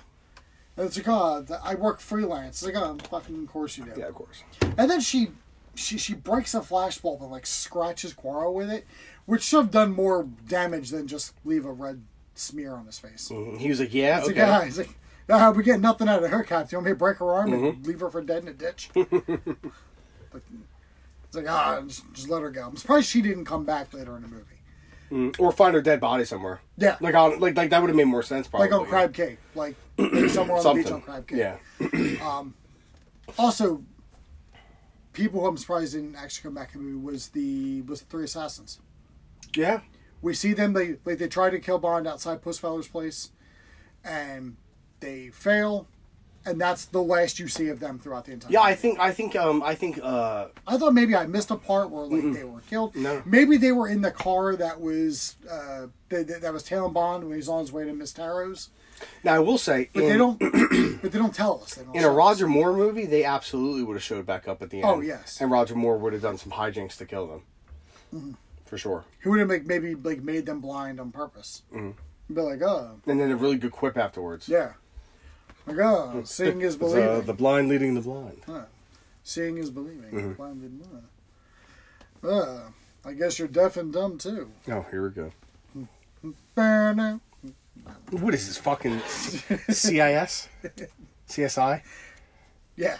[0.76, 2.64] And it's like, oh, I work freelance.
[2.64, 3.94] It's like, oh, fucking of course you do.
[3.96, 4.44] yeah, of course.
[4.76, 5.30] And then she
[5.76, 8.86] she she breaks a flashbulb and like scratches Quarrel with it,
[9.28, 12.02] which should have done more damage than just leave a red
[12.34, 13.30] smear on his face.
[13.32, 13.60] Mhm.
[13.60, 14.42] He was like, yeah, It's okay.
[14.42, 14.90] like, ah, he's like,
[15.30, 16.72] ah, we get nothing out of her, Cap.
[16.72, 17.66] You want me to break her arm Mm-hmm.
[17.66, 18.90] and leave her for dead in a ditch?
[20.34, 20.42] Like,
[21.26, 22.66] it's like, ah, just, just let her go.
[22.68, 24.46] I'm surprised she didn't come back later in the movie.
[25.12, 26.60] Mm, or find her dead body somewhere.
[26.76, 26.98] Yeah.
[27.02, 28.48] Like on like like that would have made more sense.
[28.48, 29.38] Probably Like on Crab Cake.
[29.54, 29.76] Like,
[30.30, 31.38] somewhere on the beach on Crab Cake.
[31.38, 32.44] Yeah.
[33.38, 33.84] Also,
[35.14, 38.06] people who I'm surprised didn't actually come back in the movie was the was the
[38.08, 38.80] three assassins.
[39.56, 39.82] Yeah.
[40.22, 43.30] we see them they like they try to kill Bond outside Pussfeller's place,
[44.04, 44.58] and
[45.04, 45.88] they fail,
[46.46, 48.52] and that's the last you see of them throughout the entire.
[48.52, 51.56] Yeah, I think I think um I think uh I thought maybe I missed a
[51.56, 52.96] part where like they were killed.
[52.96, 53.22] No.
[53.26, 57.36] Maybe they were in the car that was uh that, that, was tailing Bond when
[57.36, 58.70] he's on his way to Miss Taro's.
[59.24, 60.40] now I will say But in, they don't.
[61.02, 61.76] but they don't tell us.
[61.76, 62.16] They don't in a show us.
[62.16, 64.86] Roger Moore movie, they absolutely would have showed back up at the end.
[64.86, 65.40] Oh, yes.
[65.42, 67.42] And Roger Moore would have done some hijinks to kill them.
[68.14, 68.32] Mm-hmm.
[68.66, 69.06] For sure.
[69.22, 71.64] He would have like maybe like made them blind on purpose.
[71.74, 71.92] Mm-hmm.
[72.34, 74.48] Be like, oh And then a really good quip afterwards.
[74.48, 74.74] yeah,
[75.68, 77.22] oh, seeing is uh, believing.
[77.24, 78.42] the blind leading the blind.
[79.24, 80.12] Seeing is believing.
[80.12, 80.34] Mm-hmm.
[80.34, 81.08] Blind leading the blind.
[82.24, 82.62] Uh,
[83.06, 84.50] I guess you're deaf and dumb too.
[84.70, 85.32] Oh, here we go.
[88.12, 89.00] What is this fucking
[89.70, 90.48] CIS?
[91.28, 91.82] CSI?
[92.76, 92.98] Yeah.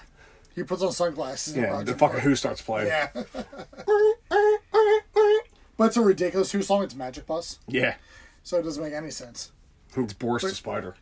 [0.56, 1.56] He puts on sunglasses.
[1.56, 2.88] Yeah, the fucking Who starts playing.
[2.88, 3.10] Yeah.
[5.78, 6.84] but it's a ridiculous Who song.
[6.84, 7.96] It's Magic Bus, Yeah.
[8.44, 9.52] so it doesn't make any sense.
[9.96, 10.96] It's Boris the Spider.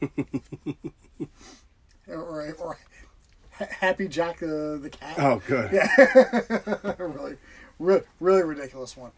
[2.08, 2.78] Or, or
[3.58, 5.16] Happy Jack uh, the cat.
[5.18, 5.72] Oh, good.
[7.00, 7.36] really,
[7.80, 9.10] really, really ridiculous one.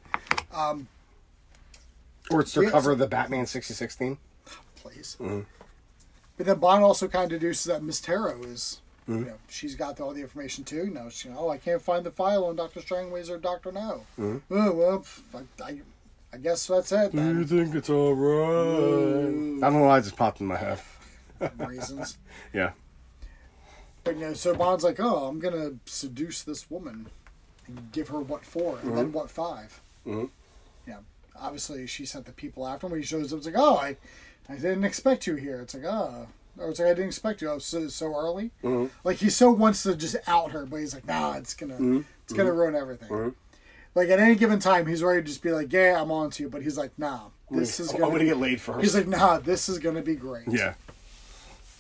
[0.54, 0.88] Um,
[2.30, 4.16] Or it's their Yeah, cover the Batman sixty six theme.
[4.76, 5.16] Please.
[5.20, 5.40] Mm-hmm.
[6.38, 9.18] But then Bond also kind of deduces that Miss Taro is, Mm-hmm.
[9.20, 10.84] you know, she's got all the information too.
[10.84, 14.04] You know, she, oh, I can't find the file on Doctor Strangways or Doctor No.
[14.18, 14.38] Mm-hmm.
[14.50, 15.04] Oh well,
[15.34, 15.80] I, I,
[16.32, 19.28] I guess that's it Do you think it's alright?
[19.28, 20.80] I don't know why it just popped in my head.
[21.58, 22.18] reasons.
[22.52, 22.70] Yeah.
[24.04, 27.08] But you know, so Bond's like, oh, I'm gonna seduce this woman
[27.66, 30.24] and give her what for, and then what 5 mm-hmm.
[30.86, 30.98] Yeah,
[31.38, 32.92] obviously she sent the people after him.
[32.92, 33.96] When he shows up, it's like, oh, I,
[34.48, 35.60] I didn't expect you here.
[35.60, 36.26] It's like, oh.
[36.56, 37.50] or it's like I didn't expect you.
[37.50, 38.50] Oh, so so early.
[38.64, 38.88] Mhm.
[39.04, 42.00] Like he so wants to just out her, but he's like, nah, it's gonna, Mm-hmm.
[42.24, 43.34] it's gonna ruin everything.
[43.94, 46.42] Like at any given time, he's ready to just be like, yeah, I'm on to
[46.42, 48.04] you, but he's like, nah, this is I'm, gonna.
[48.04, 48.80] I'm gonna be, get laid first.
[48.80, 50.44] He's like, nah, this is gonna be great.
[50.48, 50.74] yeah.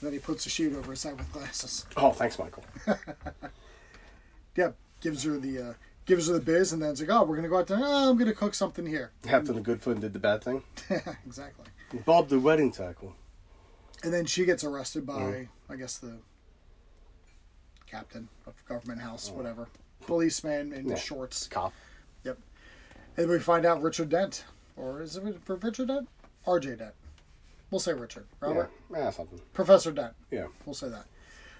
[0.00, 1.84] Then he puts a sheet over his head with glasses.
[1.96, 2.62] Oh, thanks, Michael.
[4.56, 5.72] yeah, gives her the uh,
[6.06, 7.78] gives her the biz, and then it's like, oh, we're gonna go out there.
[7.80, 9.10] Oh, I'm gonna cook something here.
[9.24, 10.62] Captain the Good Foot did the bad thing.
[11.26, 11.66] exactly.
[12.04, 13.14] Bob the wedding tackle.
[14.04, 15.48] And then she gets arrested by, Mm.
[15.68, 16.18] I guess the
[17.86, 19.68] captain of government house, whatever,
[20.06, 20.88] policeman in.
[20.88, 20.94] Yeah.
[20.94, 21.48] shorts.
[21.48, 21.72] Cop.
[23.18, 24.44] And we find out Richard Dent,
[24.76, 26.08] or is it for Richard Dent?
[26.46, 26.76] R.J.
[26.76, 26.94] Dent.
[27.70, 28.26] We'll say Richard.
[28.40, 28.70] Robert.
[28.90, 29.40] Yeah, something.
[29.52, 30.14] Professor Dent.
[30.30, 30.46] Yeah.
[30.64, 31.04] We'll say that.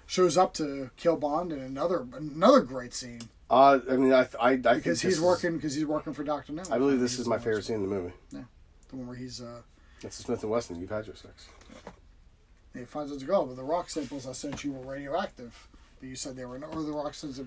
[0.07, 4.51] Shows up to kill Bond in another another great scene Uh, I mean, I, I,
[4.51, 6.63] I because he's is- working because he's working for Doctor No.
[6.71, 8.13] I believe this is my favorite scene in the movie.
[8.31, 8.39] Yeah,
[8.89, 9.61] the one where he's uh,
[10.01, 10.79] That's the Smith and Wesson.
[10.79, 11.49] You've had your sex.
[12.73, 15.67] he finds out to go, but the rock samples I sent you were radioactive.
[15.99, 17.41] But you said they were, or the rock samples,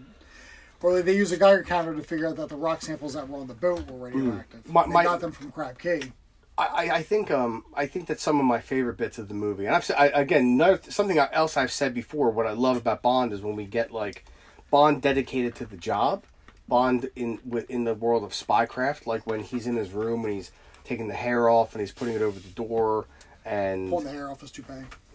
[0.83, 3.39] or they use a Geiger counter to figure out that the rock samples that were
[3.39, 4.69] on the boat were radioactive.
[4.69, 6.13] My- they my- got them from Crab Key.
[6.59, 9.65] I, I, think um I think that's some of my favorite bits of the movie,
[9.65, 12.31] and I've said I, again another, something else I've said before.
[12.31, 14.27] What I love about Bond is when we get like
[14.71, 16.25] Bond dedicated to the job,
[16.69, 17.39] Bond in
[17.71, 20.53] in the world of spycraft, like when he's in his room and he's
[20.85, 23.07] taking the hair off and he's putting it over the door,
[23.45, 24.73] and Pulling the hair off his toupee.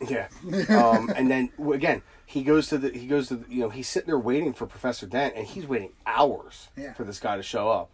[0.10, 0.28] yeah,
[0.70, 3.88] um, and then again he goes to the he goes to the, you know he's
[3.88, 6.94] sitting there waiting for Professor Dent, and he's waiting hours Yeah.
[6.94, 7.90] for this guy to show up.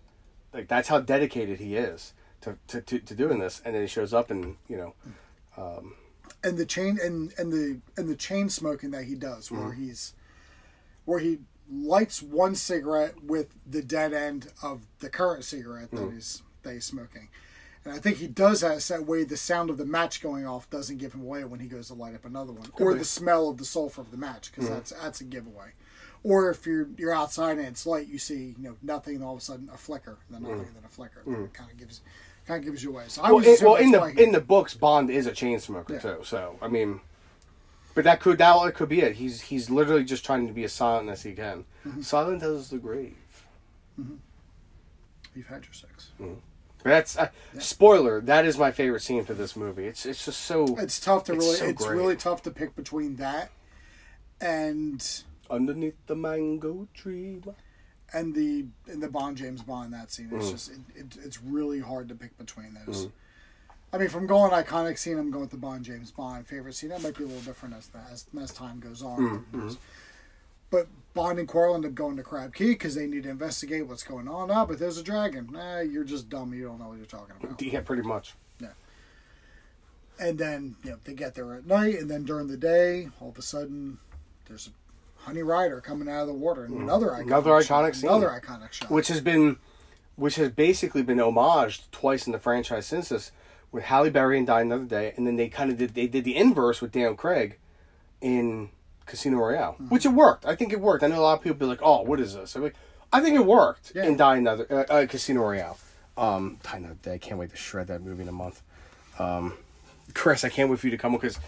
[0.53, 3.87] Like that's how dedicated he is to, to, to, to doing this, and then he
[3.87, 4.93] shows up, and you know,
[6.43, 9.83] and the chain and and the and the chain smoking that he does where Mm-hmm.
[9.85, 10.13] he's
[11.05, 11.39] where he
[11.71, 16.15] lights one cigarette with the dead end of the current cigarette that Mm-hmm.
[16.15, 17.29] he's that he's smoking
[17.85, 20.69] and i think he does that that way the sound of the match going off
[20.69, 22.83] doesn't give him away when he goes to light up another one or be.
[22.85, 22.99] Mm-hmm.
[22.99, 25.71] the smell of the sulfur of the match because that's that's a giveaway
[26.23, 29.33] or if you're you're outside and it's light you see you know nothing and all
[29.33, 31.77] of a sudden a flicker and then nothing and then a flicker it kind of
[31.77, 32.01] gives
[32.47, 33.33] kind of gives you away so i Mm-hmm.
[33.35, 35.99] well, was in, well in the in the books, Bond is a chain smoker Yeah.
[35.99, 36.17] too.
[36.23, 36.99] So I mean,
[37.95, 39.15] but that could that could be it.
[39.15, 41.63] He's he's literally just trying to be as silent as he can.
[41.87, 42.01] Mm-hmm.
[42.01, 43.15] Silent as the grave.
[45.35, 46.27] you've had your sex But
[46.91, 48.21] that's uh, spoiler.
[48.21, 49.85] That is my favorite scene for this movie.
[49.85, 51.55] It's it's just so It's tough to It's really.
[51.57, 51.97] so it's great.
[51.97, 53.51] really tough to pick between that
[54.41, 57.41] and underneath the mango tree.
[58.13, 60.29] and the and the Bond James Bond that scene.
[60.29, 60.37] Mm.
[60.39, 63.07] It's just it, it, it's really hard to pick between those.
[63.07, 63.11] Mm.
[63.91, 66.89] I mean, from going iconic scene, I'm going with the Bond James Bond favorite scene.
[66.89, 69.43] That might be a little different as as, as time goes on.
[69.51, 69.77] Mm,
[70.73, 73.85] But Bond and Quarrel end up going to Crab Key because they need to investigate
[73.85, 74.49] what's going on.
[74.49, 75.47] Ah, but there's a dragon.
[75.51, 76.51] Nah, you're just dumb.
[76.51, 77.61] You don't know what you're talking about.
[77.61, 78.33] Yeah, pretty much.
[78.59, 78.69] Yeah.
[80.19, 83.29] And then you know they get there at night, and then during the day, all
[83.29, 83.99] of a sudden,
[84.47, 87.27] there's a Honey Ryder coming out of the water, and another iconic, Mm.
[87.27, 88.09] Another shot, iconic scene.
[88.09, 88.89] another iconic shot.
[88.89, 89.57] which has been
[90.15, 93.31] which has basically been homaged twice in the franchise since this
[93.71, 96.23] with Halle Berry and Die Another Day, and then they kind of did they did
[96.23, 97.59] the inverse with Daniel Craig
[98.21, 98.69] in
[99.05, 99.89] Casino Royale, Mm-hmm.
[99.89, 100.45] which it worked.
[100.45, 101.03] I think it worked.
[101.03, 102.75] I know a lot of people be like, "Oh, what is this?" I'm like,
[103.11, 104.05] I think it worked Yeah.
[104.05, 105.77] in Die Another uh, uh, Casino Royale.
[106.17, 107.13] Um, Die Another Day.
[107.13, 108.61] I can't wait to shred that movie in a month.
[109.19, 109.53] Um,
[110.13, 111.39] Chris, I can't wait for you to come because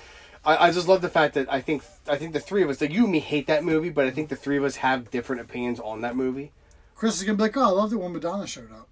[0.43, 2.81] I, I just love the fact that I think I think the three of us,
[2.81, 5.09] like you and me, hate that movie, but I think the three of us have
[5.11, 6.51] different opinions on that movie.
[6.95, 8.87] Chris is gonna be like, "Oh, I loved it when Madonna showed up."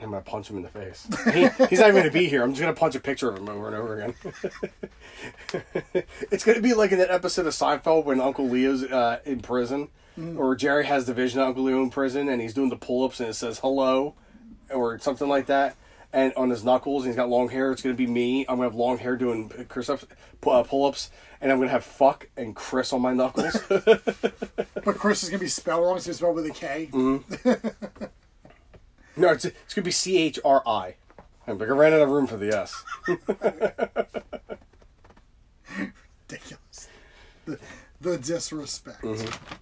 [0.00, 1.06] I'm gonna punch him in the face.
[1.32, 2.42] He, he's not even gonna be here.
[2.42, 4.14] I'm just gonna punch a picture of him over and over again.
[6.30, 9.88] it's gonna be like in that episode of Seinfeld when Uncle Leo's uh, in prison,
[10.36, 13.20] or Jerry has the vision of Uncle Leo in prison, and he's doing the pull-ups,
[13.20, 14.14] and it says "hello,"
[14.70, 15.76] or something like that.
[16.12, 17.70] And on his knuckles, and he's got long hair.
[17.70, 18.46] It's gonna be me.
[18.48, 20.00] I'm gonna have long hair doing Chris up,
[20.46, 23.60] uh, pull-ups, and I'm gonna have "fuck" and Chris on my knuckles.
[24.84, 25.96] But Chris is gonna be spelled wrong.
[25.98, 26.88] It's gonna be spelled with a K.
[26.92, 28.04] Mm-hmm.
[29.16, 30.94] no, it's it's gonna be C H R I.
[31.46, 32.84] I'm like I ran out of room for the S.
[36.28, 36.88] Ridiculous.
[37.46, 37.58] The,
[38.00, 39.02] the disrespect.
[39.02, 39.54] Mm-hmm.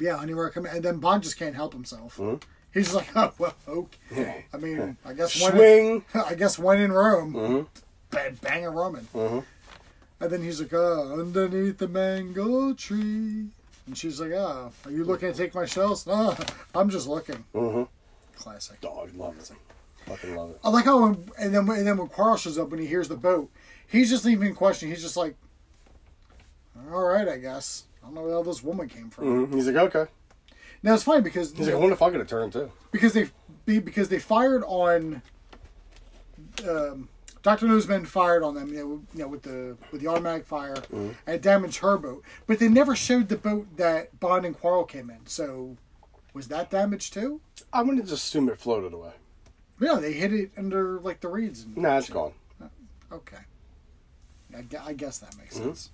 [0.00, 2.16] Yeah, anywhere come and then Bond just can't help himself.
[2.16, 2.36] Mm-hmm.
[2.74, 4.46] He's just like, oh, well, okay.
[4.52, 6.04] I mean, I guess when Swing.
[6.14, 7.66] In, I guess when in Rome, Mhm.
[8.10, 9.06] bang, bang a Roman.
[9.14, 9.44] Mhm.
[10.20, 13.46] And then he's like, oh, underneath the mango tree.
[13.86, 16.06] And she's like, oh, are you looking to take my shells?
[16.12, 16.36] No,
[16.74, 17.44] I'm just looking.
[17.54, 17.88] Mhm.
[18.36, 18.80] Classic.
[18.80, 19.50] Dog love it.
[20.06, 20.58] Fucking love it.
[20.64, 23.08] I like how, when, and then and then when Carl shows up and he hears
[23.08, 23.50] the boat,
[23.88, 24.92] he's just even questioning.
[24.94, 25.36] He's just like,
[26.92, 27.84] all right, I guess.
[28.02, 29.46] I don't know where hell this woman came from.
[29.46, 29.54] Mhm.
[29.54, 30.10] He's like, okay.
[30.82, 32.70] Now it's funny because He's like, I wonder if I'm gonna turn too.
[32.90, 33.28] because they
[33.66, 35.22] because they fired on
[36.68, 37.08] um,
[37.42, 40.46] Doctor No's men fired on them, you know, you know, with the with the automatic
[40.46, 41.10] fire mm-hmm.
[41.26, 42.22] and it damaged her boat.
[42.46, 45.26] But they never showed the boat that Bond and Quarrel came in.
[45.26, 45.76] So
[46.32, 47.40] was that damaged too?
[47.72, 49.12] I'm gonna just assume it floated away.
[49.80, 51.64] Yeah, they hid it under like the reeds.
[51.64, 52.14] And Nah, it's shit.
[52.14, 52.32] gone.
[52.62, 52.68] Uh,
[53.12, 53.38] okay,
[54.54, 55.68] I, I guess that makes mm-hmm.
[55.68, 55.90] sense.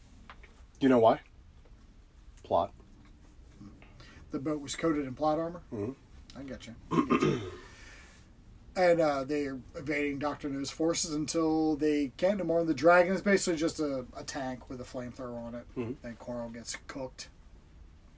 [0.78, 1.20] Do you know why?
[2.42, 2.72] Plot.
[4.30, 5.62] The boat was coated in plot armor.
[5.72, 5.94] Mhm.
[6.36, 6.74] I get you.
[6.92, 7.40] I get you.
[8.78, 12.60] And uh, they're evading Doctor No's forces until they can't no more.
[12.60, 15.64] And the dragon is basically just a, a tank with a flamethrower on it.
[15.76, 15.96] Mhm.
[16.04, 17.28] And Quarrel gets cooked.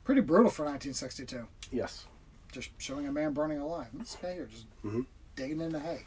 [0.05, 1.47] Pretty brutal for 1962.
[1.73, 2.05] Yes.
[2.53, 3.87] Just showing a man burning alive.
[3.95, 5.07] This guy here just Mhm.
[5.35, 6.05] digging in the hay.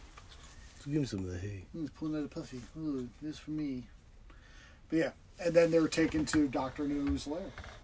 [0.82, 1.66] So Give him some of the hay.
[1.74, 2.62] He's pulling out a puffy.
[2.78, 3.88] Ooh, this for me.
[4.90, 7.42] But yeah, and then they're taken to Doctor No's lair.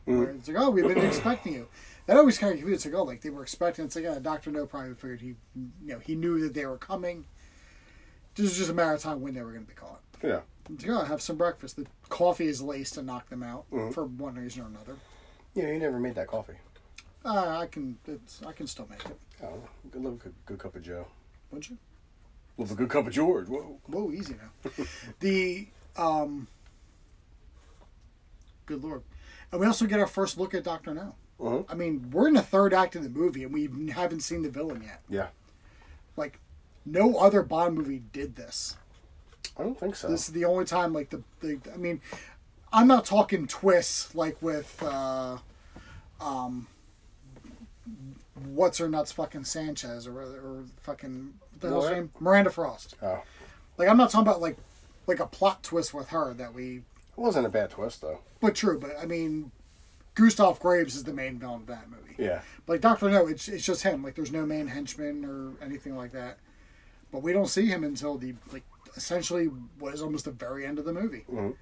[0.07, 0.37] Mhm.
[0.39, 1.67] it's like, oh, we've been expecting you.
[2.05, 2.85] That always kind of confused.
[2.85, 3.85] It's like, oh, like they were expecting.
[3.85, 6.77] It's like, yeah, Doctor No probably figured he, you know, he knew that they were
[6.77, 7.25] coming.
[8.35, 10.01] This was just a matter of time when they were going to be caught.
[10.23, 10.41] Yeah.
[10.71, 11.75] It's like, oh, have some breakfast.
[11.75, 13.93] The coffee is laced to knock them out Mhm.
[13.93, 14.95] for one reason or another.
[15.55, 16.57] Yeah, you never made that coffee.
[17.25, 19.17] Uh, I can, it's, I can still make it.
[19.43, 21.05] Oh, good love a good, good cup of Joe.
[21.51, 21.77] Wouldn't you?
[22.57, 23.47] Love a good cup of George.
[23.49, 23.79] Whoa.
[23.87, 24.71] Whoa, easy now.
[25.19, 26.47] the um,
[28.65, 29.01] good lord,
[29.51, 31.15] and we also get our first look at Doctor No.
[31.39, 31.63] Uh-huh.
[31.69, 34.49] I mean, we're in the third act of the movie, and we haven't seen the
[34.49, 35.01] villain yet.
[35.09, 35.27] Yeah.
[36.17, 36.39] Like,
[36.85, 38.75] no other Bond movie did this.
[39.57, 40.09] I don't think so.
[40.09, 42.01] This is the only time, like the, the I mean,
[42.73, 45.37] I'm not talking twists like with, uh,
[46.19, 46.67] um,
[48.47, 51.97] what's her nuts, fucking Sanchez or or fucking what the hell's her What?
[51.97, 52.95] name, Miranda Frost.
[53.01, 53.21] Oh.
[53.77, 54.57] Like, I'm not talking about like
[55.07, 56.83] like a plot twist with her that we It
[57.17, 58.19] wasn't a bad twist though.
[58.39, 59.51] But true, but I mean,
[60.15, 62.15] Gustav Graves is the main villain of that movie.
[62.17, 62.41] Yeah.
[62.65, 64.03] But like Doctor No, it's it's just him.
[64.03, 66.37] Like there's no main henchman or anything like that.
[67.11, 68.63] But we don't see him until the like
[68.95, 69.45] essentially
[69.79, 71.25] what is almost the very end of the movie.
[71.31, 71.55] Mhm.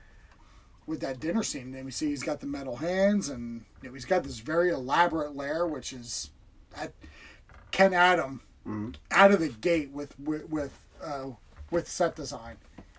[0.85, 3.93] With that dinner scene, then we see he's got the metal hands, and you know,
[3.93, 6.29] he's got this very elaborate lair, which is
[6.75, 6.93] at
[7.71, 8.95] Ken Adam Mhm.
[9.11, 11.31] out of the gate with with with, uh,
[11.71, 12.55] with set design,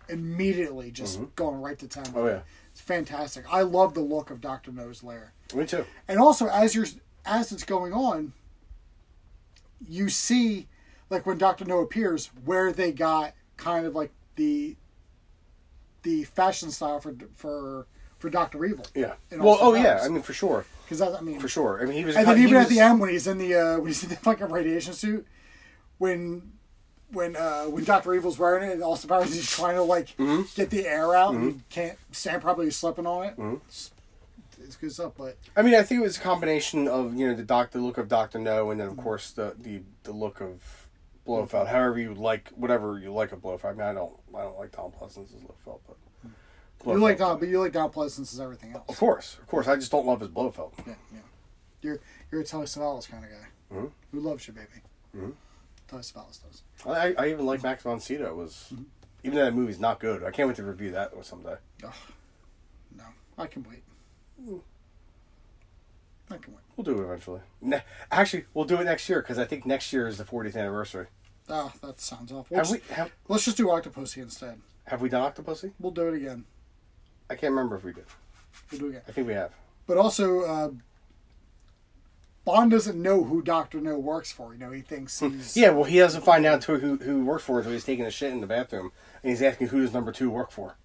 [0.08, 2.12] immediately just going right to town.
[2.14, 2.40] Oh yeah.
[2.78, 3.44] It's fantastic.
[3.52, 5.84] I love the look of Doctor No's lair, Me too.
[6.06, 6.86] and also as you're
[7.26, 8.32] as it's going on,
[9.88, 10.68] you see
[11.10, 14.76] like when Doctor No appears, where they got kind of like the
[16.04, 18.86] the fashion style for for for Doctor Evil.
[18.94, 19.14] Yeah.
[19.32, 19.98] Well, oh yeah.
[20.04, 21.80] I mean, for sure, Because I mean, for sure.
[21.82, 22.14] I mean, he was.
[22.14, 24.08] and then he even at the end when he's in the uh, when he's in
[24.10, 25.26] the fucking radiation suit,
[25.98, 26.52] when
[27.12, 30.42] when uh, when Doctor Evil's wearing it, and Austin Powers is trying to like Mm-hmm.
[30.54, 31.98] get the air out, and he can't.
[32.12, 33.36] Sam probably is slipping on it.
[33.38, 33.56] Mm-hmm.
[33.66, 33.90] It's,
[34.62, 37.34] it's good stuff, but I mean, I think it was a combination of you know
[37.34, 40.40] the doc, the look of Doctor No, and then of course the the the look
[40.40, 40.86] of
[41.24, 41.68] Blofeld.
[41.68, 43.74] However you like, whatever you like of Blofeld.
[43.74, 45.96] I mean, I don't, I don't like Don Pleasence as Blofeld, but
[46.86, 48.84] you like Blofeld- Don, but you like Don as everything else.
[48.88, 49.68] Of course, of course.
[49.68, 50.72] I just don't love his Blofeld.
[50.86, 51.18] Yeah, yeah.
[51.80, 52.00] You're
[52.32, 53.90] you're a Telly Savalas kind of guy Mhm.
[54.12, 55.30] who loves you, baby.
[55.88, 56.62] Telly Savalas does.
[56.86, 58.34] I, I even like Max von Sydow.
[58.34, 58.72] Was
[59.24, 60.22] even though that movie's not good.
[60.22, 61.56] I can't wait to review that someday.
[61.82, 61.90] No,
[63.38, 63.82] I can wait.
[66.30, 66.62] I can wait.
[66.76, 67.40] We'll do it eventually.
[67.62, 70.56] Ne- Actually, we'll do it next year because I think next year is the 40th
[70.56, 71.06] anniversary.
[71.48, 72.56] Ah, that sounds awful.
[72.56, 74.60] Have we have, let's just do Octopussy instead.
[74.86, 75.72] have we done Octopussy?
[75.80, 76.44] We'll do it again.
[77.30, 78.04] I can't remember if we did.
[78.70, 79.02] We'll do it again.
[79.08, 79.52] I think we have.
[79.86, 80.70] But also, uh,
[82.48, 84.54] Bond doesn't know who Doctor No works for.
[84.54, 87.58] You know, he thinks he's Yeah, well, he doesn't find out who who works for
[87.58, 88.90] until he's taking a shit in the bathroom,
[89.22, 90.76] and he's asking who does number two work for.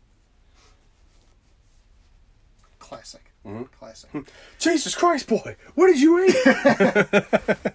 [2.80, 3.32] classic.
[3.46, 3.72] Mhm.
[3.80, 4.10] Classic.
[4.60, 6.36] Jesus Christ, boy, what did you eat?
[6.44, 7.74] that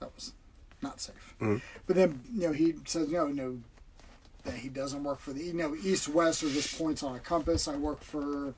[0.00, 0.32] was
[0.82, 1.34] not safe.
[1.40, 1.60] Mhm.
[1.86, 3.60] But then, you know, he says, no, no,
[4.44, 7.20] that he doesn't work for the, you know, east west or just points on a
[7.20, 7.68] compass.
[7.68, 8.54] I work for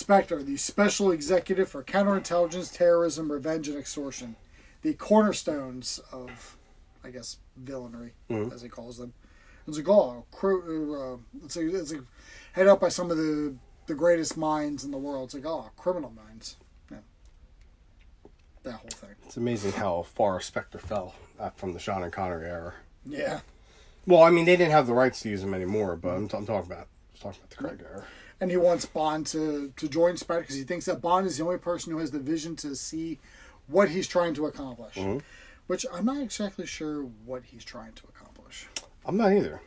[0.00, 4.36] Spectre, the special executive for counterintelligence, terrorism, revenge, and extortion.
[4.82, 6.56] The cornerstones of,
[7.04, 8.52] I guess, villainy, Mhm.
[8.54, 9.12] as he calls them.
[9.66, 12.02] It's like, oh, crew, uh, it's, like, it's like
[12.52, 15.24] head up by some of the, the greatest minds in the world.
[15.26, 16.56] It's like, oh, criminal minds.
[16.90, 16.98] Yeah.
[18.62, 19.10] that whole thing.
[19.26, 22.74] It's amazing how far Spectre fell uh, from the Sean and Connery era.
[23.04, 23.40] Yeah.
[24.06, 26.36] Well, I mean, they didn't have the rights to use them anymore, but I'm, t-
[26.36, 28.04] I'm talking about I'm talking about the Craig era.
[28.40, 31.44] And he wants Bond to, to join Spectre because he thinks that Bond is the
[31.44, 33.18] only person who has the vision to see
[33.66, 34.94] what he's trying to accomplish.
[34.94, 35.18] Mm-hmm.
[35.66, 38.66] Which I'm not exactly sure what he's trying to accomplish.
[39.04, 39.60] I'm not either.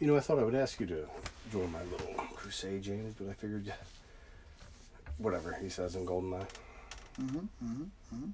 [0.00, 1.06] You know, I thought I would ask you to
[1.52, 3.72] join my little crusade, James, but I figured
[5.18, 6.48] whatever he says in Goldeneye.
[7.20, 8.28] Mm-hmm, mm-hmm,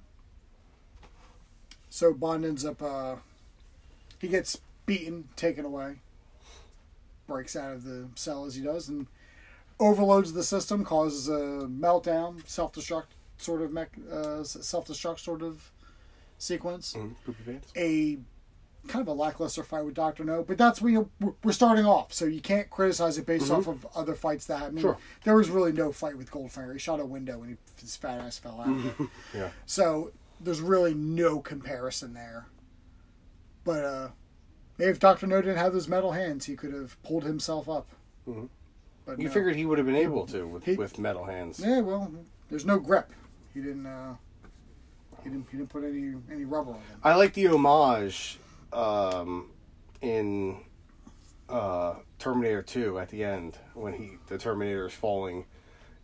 [1.90, 3.16] so Bond ends up, uh,
[4.20, 5.96] he gets beaten, taken away,
[7.26, 9.08] breaks out of the cell as he does, and
[9.80, 13.06] overloads the system, causes a meltdown, self destruct
[13.38, 15.70] sort of mech, uh, self destruct sort of
[16.38, 16.94] sequence.
[16.96, 17.56] Mm-hmm.
[17.76, 18.18] A
[18.88, 21.10] kind of a lackluster fight with Doctor No, but that's where you,
[21.42, 24.80] we're starting off, so you can't criticize it based off of other fights that mean,
[24.82, 24.96] Sure.
[25.24, 26.72] there was really no fight with Goldfinger.
[26.72, 29.08] He shot a window and he, his fat ass fell out.
[29.34, 29.50] Yeah.
[29.66, 32.46] So there's really no comparison there.
[33.64, 34.08] But uh,
[34.78, 37.88] maybe if Doctor No didn't have those metal hands, he could have pulled himself up.
[38.26, 38.48] Mhm.
[39.08, 39.30] But You no.
[39.32, 41.58] figured he would have been able to with, He- with metal hands.
[41.58, 42.12] Yeah, well,
[42.50, 43.10] there's no grip.
[43.54, 43.86] He didn't.
[43.86, 44.16] Uh,
[45.24, 45.46] he didn't.
[45.50, 47.00] He didn't put any any rubber on them.
[47.02, 48.38] I like the homage
[48.70, 49.48] um,
[50.02, 50.58] in
[51.48, 55.46] uh, Terminator 2 at the end when he the Terminator is falling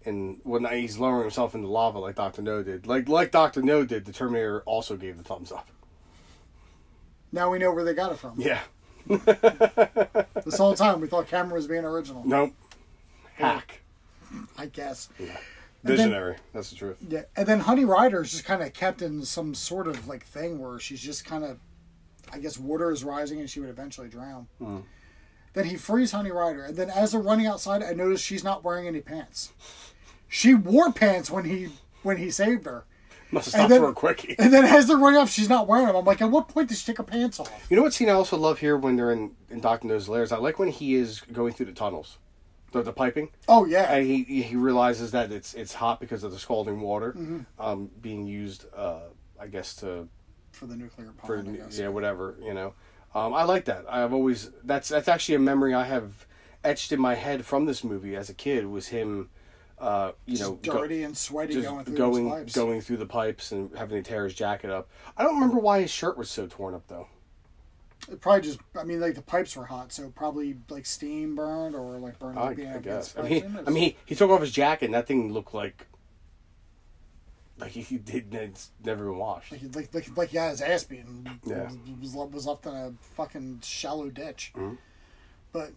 [0.06, 2.86] and when he's lowering himself into lava like Doctor No did.
[2.86, 5.68] Like like Doctor No did, the Terminator also gave the thumbs up.
[7.32, 8.32] Now we know where they got it from.
[8.38, 8.60] Yeah.
[10.44, 12.22] This whole time we thought Cameron was being original.
[12.26, 12.52] Nope.
[13.34, 13.80] Hack.
[14.58, 15.08] I guess.
[15.82, 16.36] Visionary.
[16.52, 16.96] That's the truth.
[17.08, 20.24] Yeah, and then Honey Ryder is just kind of kept in some sort of like
[20.24, 21.58] thing where she's just kind of,
[22.32, 24.46] I guess water is rising and she would eventually drown.
[24.60, 24.84] Mm.
[25.52, 28.64] Then he frees Honey Ryder, and then as they're running outside, I notice she's not
[28.64, 29.52] wearing any pants.
[30.26, 31.68] She wore pants when he
[32.02, 32.84] when he saved her,
[33.30, 34.34] Must have And stopped then- for a quickie.
[34.38, 35.96] and then as they're running off, she's not wearing them.
[35.96, 37.66] I'm like, at what point does she take her pants off?
[37.70, 40.32] You know what scene I also love here when they're in, in Doctor No's lairs?
[40.32, 42.18] I like when he is going through the tunnels.
[42.74, 43.30] The, the piping.
[43.48, 47.12] Oh yeah, and he he realizes that it's it's hot because of the scalding water
[47.12, 47.40] Mm-hmm.
[47.58, 49.00] um, being used, uh,
[49.40, 50.08] I guess to
[50.52, 51.54] for the nuclear for bomb.
[51.56, 51.78] Guess.
[51.78, 52.74] yeah whatever you know.
[53.14, 53.84] Um, I like that.
[53.88, 56.26] I've always that's that's actually a memory I have
[56.64, 59.28] etched in my head from this movie as a kid was him,
[59.78, 63.52] uh, you know, Just go- dirty and sweaty going through going going through the pipes
[63.52, 64.88] and having to tear his jacket up.
[65.16, 67.06] I don't remember why his shirt was so torn up though.
[68.10, 71.74] It probably just, I mean, like the pipes were hot, so probably like steam burned
[71.74, 72.38] or like burned.
[72.38, 73.14] I, like, being I guess.
[73.16, 73.58] I mean, he.
[73.66, 75.86] I mean, he, he took off his jacket and that thing looked like
[77.58, 78.34] like he did.
[78.34, 79.52] It's never been washed.
[79.52, 81.40] Like, like, like, like he had his ass beaten.
[81.44, 81.70] Yeah.
[82.00, 84.52] Was, was left in a fucking shallow ditch.
[84.56, 84.78] Mhm.
[85.52, 85.70] But,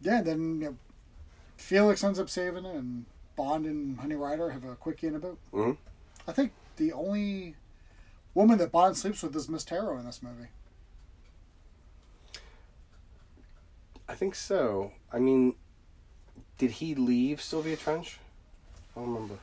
[0.00, 0.76] yeah, then you know,
[1.56, 3.04] Felix ends up saving it, and
[3.36, 5.38] Bond and Honey Ryder have a quickie in a boat.
[5.52, 5.76] Mhm.
[6.26, 7.56] I think the only
[8.34, 10.48] woman that Bond sleeps with is Miss Taro in this movie.
[14.12, 14.92] I think so.
[15.10, 15.54] I mean,
[16.58, 18.18] did he leave Sylvia Trench?
[18.94, 19.38] I don't remember.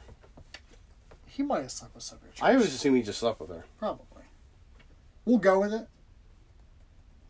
[1.26, 2.44] He might have slept with Sylvia Trench.
[2.44, 3.66] I always assume he just slept with her.
[3.80, 4.06] Probably.
[5.26, 5.88] We'll go with it.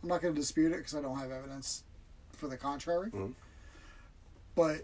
[0.03, 1.83] I'm not going to dispute it because I don't have evidence
[2.33, 3.09] for the contrary.
[3.11, 3.33] Mhm.
[4.55, 4.81] But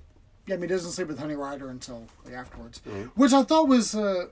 [0.48, 3.08] yeah, I mean, he doesn't sleep with Honey Ryder until like, afterwards, Mhm.
[3.16, 4.28] which I thought was uh,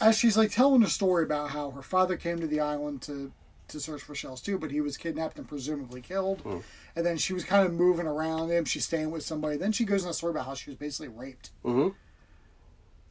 [0.00, 3.32] as she's like telling a story about how her father came to the island to
[3.68, 6.42] to search for shells too, but he was kidnapped and presumably killed.
[6.44, 6.62] Mhm.
[6.96, 8.64] And then she was kind of moving around him.
[8.64, 9.56] She's staying with somebody.
[9.56, 11.94] Then she goes in a story about how she was basically raped Mm-hmm.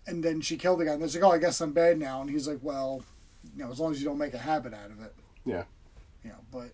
[0.08, 0.94] and then she killed the guy.
[0.94, 3.04] And they're like, "Oh, I guess I'm bad now." And he's like, "Well,
[3.56, 5.14] you know, as long as you don't make a habit out of it."
[5.46, 5.64] Yeah.
[6.24, 6.72] You know, but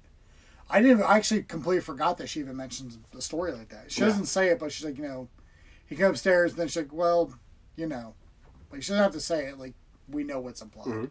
[0.70, 1.04] I didn't.
[1.04, 3.92] I actually completely forgot that she even mentions a story like that.
[3.92, 4.08] She Yeah.
[4.08, 5.28] doesn't say it, but she's like, you know,
[5.86, 7.34] he came upstairs, and then she's like, "Well,
[7.76, 8.16] you know,"
[8.72, 9.58] like she doesn't have to say it.
[9.60, 9.74] Like
[10.08, 11.10] we know what's implied, Mhm.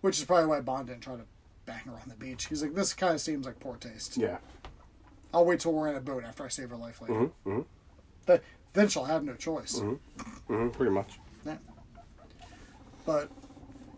[0.00, 1.24] which is probably why Bond didn't try to
[1.68, 2.46] bang her on the beach.
[2.46, 4.38] He's like, "This kind of seems like poor taste." Yeah.
[5.32, 7.14] I'll wait till we're in a boat after I save her life later.
[7.14, 7.50] Mm-hmm.
[7.50, 7.60] Mm-hmm.
[8.26, 8.42] But
[8.72, 9.78] then she'll have no choice.
[9.80, 10.70] Mm-hmm.
[10.70, 11.18] Pretty much.
[11.44, 11.58] Yeah.
[13.04, 13.30] But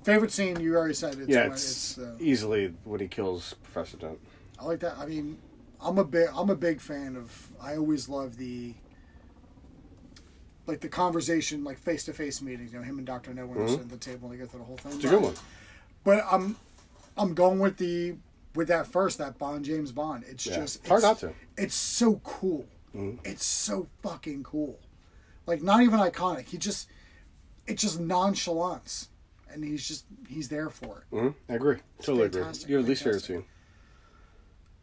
[0.03, 1.19] favorite scene you already said.
[1.19, 4.19] It's yeah, when it's, uh, easily when he kills Professor Dent.
[4.59, 4.99] I like that.
[4.99, 5.39] I mean,
[5.81, 7.49] I'm a big I'm a big fan of.
[7.63, 8.75] I always love the
[10.67, 12.73] like the conversation, like face to face meetings.
[12.73, 13.71] You know, him and Doctor No when they're Mhm.
[13.71, 14.93] sitting at the table and they go through the whole thing.
[14.97, 15.35] It's a good one.
[16.05, 16.57] But I'm
[17.21, 18.15] I'm going with the
[18.55, 20.25] with that first that Bond James Bond.
[20.27, 20.57] It's Yeah.
[20.57, 21.35] just It's hard not to.
[21.57, 22.67] It's so cool.
[22.95, 23.19] Mhm.
[23.25, 24.81] It's so fucking cool.
[25.47, 26.47] Like not even iconic.
[26.47, 26.89] He just
[27.67, 29.11] it's just nonchalance,
[29.51, 31.15] and he's just he's there for it.
[31.15, 31.53] Mm-hmm.
[31.53, 31.77] I agree.
[32.03, 32.73] Totally fantastic, agree.
[32.73, 33.45] Your least favorite scene?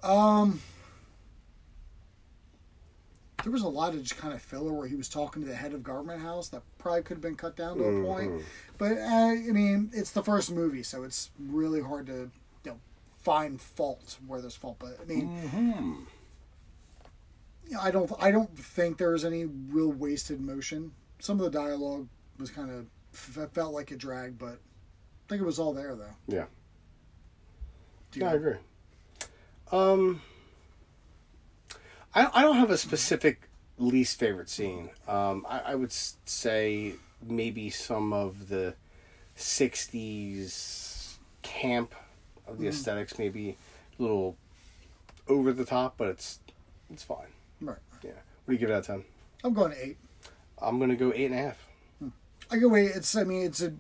[0.03, 0.61] Um,
[3.43, 5.55] there was a lot of just kind of filler where he was talking to the
[5.55, 8.43] head of government house that probably could have been cut down to a point.
[8.77, 12.31] But uh, I mean, it's the first movie, so it's really hard to
[12.63, 12.79] you know
[13.23, 14.77] find fault where there's fault.
[14.79, 16.07] But I mean,
[17.71, 20.91] know, I don't I don't think there was any real wasted motion.
[21.19, 22.07] Some of the dialogue
[22.37, 25.95] was kind of f- felt like it dragged, but I think it was all there
[25.95, 26.15] though.
[26.27, 26.45] Yeah.
[28.11, 28.55] Do Yeah, I agree.
[29.71, 30.21] Um,
[32.13, 34.89] I I don't have a specific least favorite scene.
[35.07, 38.75] Um, I, I would say maybe some of the
[39.37, 41.93] '60s camp
[42.47, 43.57] of the aesthetics, maybe
[43.97, 44.35] a little
[45.27, 46.39] over the top, but it's
[46.91, 47.27] it's fine.
[47.61, 47.77] Right.
[48.03, 48.11] Yeah.
[48.11, 49.03] What do you give it out of ten?
[49.43, 49.97] I'm going to eight.
[50.59, 51.67] I'm gonna go eight and a half.
[52.49, 52.91] I go wait.
[52.95, 53.73] It's I mean it's a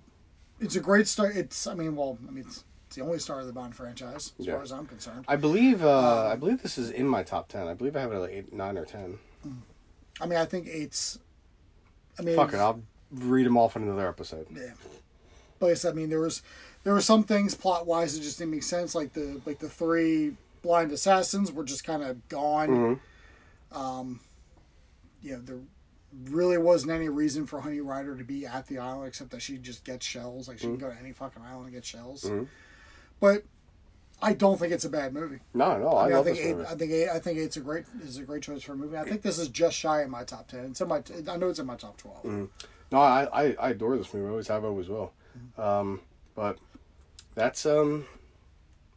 [0.59, 1.35] it's a great start.
[1.35, 4.33] It's I mean well I mean it's, it's the only star of the Bond franchise
[4.39, 4.53] as Yeah.
[4.55, 5.25] far as I'm concerned.
[5.27, 7.67] I believe uh, Um, I believe this is in my top ten.
[7.67, 9.17] I believe I have it at like eight, nine, or ten.
[10.21, 11.19] I mean I think eight's.
[12.19, 12.81] I mean Fuck it, I'll
[13.11, 14.47] read them off in another episode.
[14.51, 14.71] Yeah.
[15.59, 16.41] But yes, I mean there was
[16.83, 18.95] there were some things plot wise that just didn't make sense.
[18.95, 22.69] Like the like the three blind assassins were just kind of gone.
[22.69, 23.77] Mm-hmm.
[23.77, 24.19] Um,
[25.21, 25.59] you know there
[26.29, 29.57] really wasn't any reason for Honey Ryder to be at the island except that she
[29.57, 30.47] just gets shells.
[30.47, 30.87] Like she can mm-hmm.
[30.87, 32.23] go to any fucking island and get shells.
[32.23, 32.43] Mm-hmm.
[33.19, 33.43] But
[34.21, 35.39] I don't think it's a bad movie.
[35.53, 36.67] No, no, I, I, mean, I love think this eight, movie.
[36.67, 38.97] I think eight, I think eight's a great is a great choice for a movie.
[38.97, 40.65] I think this is just shy of my top ten.
[40.65, 42.49] It's in my I know it's in my top 12
[42.91, 44.27] No, I, I, I adore this movie.
[44.27, 45.11] I always have, always will.
[45.57, 45.99] Um,
[46.35, 46.57] but
[47.35, 48.05] that's um,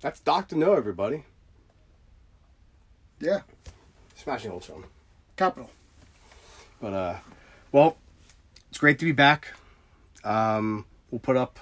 [0.01, 1.25] that's Doctor No, everybody.
[3.21, 3.41] Yeah,
[4.15, 4.85] Smashing old film.
[5.37, 5.71] Capital.
[6.81, 7.17] But uh,
[7.73, 7.97] well,
[8.69, 9.49] it's great to be back.
[10.25, 11.59] Um, we'll put up,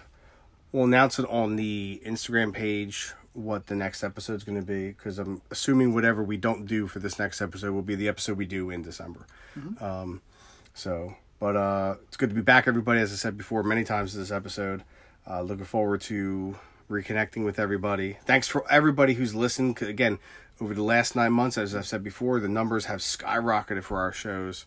[0.72, 5.20] we'll announce it on the Instagram page what the next episode's going to be because
[5.20, 8.46] I'm assuming whatever we don't do for this next episode will be the episode we
[8.46, 9.26] do in December.
[9.80, 10.20] Um,
[10.74, 13.00] so, but uh, it's good to be back, everybody.
[13.00, 14.84] As I said before, many times in this episode.
[15.28, 16.56] Uh, looking forward to
[16.90, 18.18] reconnecting with everybody.
[18.24, 19.80] Thanks for everybody who's listened.
[19.82, 20.18] Again,
[20.60, 24.12] over the last nine months, as I've said before, the numbers have skyrocketed for our
[24.12, 24.66] shows.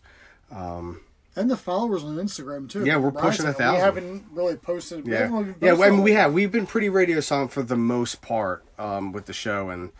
[1.34, 2.84] And the followers on Instagram too.
[2.84, 3.74] Yeah, we're Brian pushing a thousand.
[3.74, 5.06] We haven't really posted.
[5.06, 5.28] Yeah, yeah.
[5.28, 6.32] posted well, I mean, we have.
[6.34, 9.90] We've been pretty radio silent for the most part um, with the show, and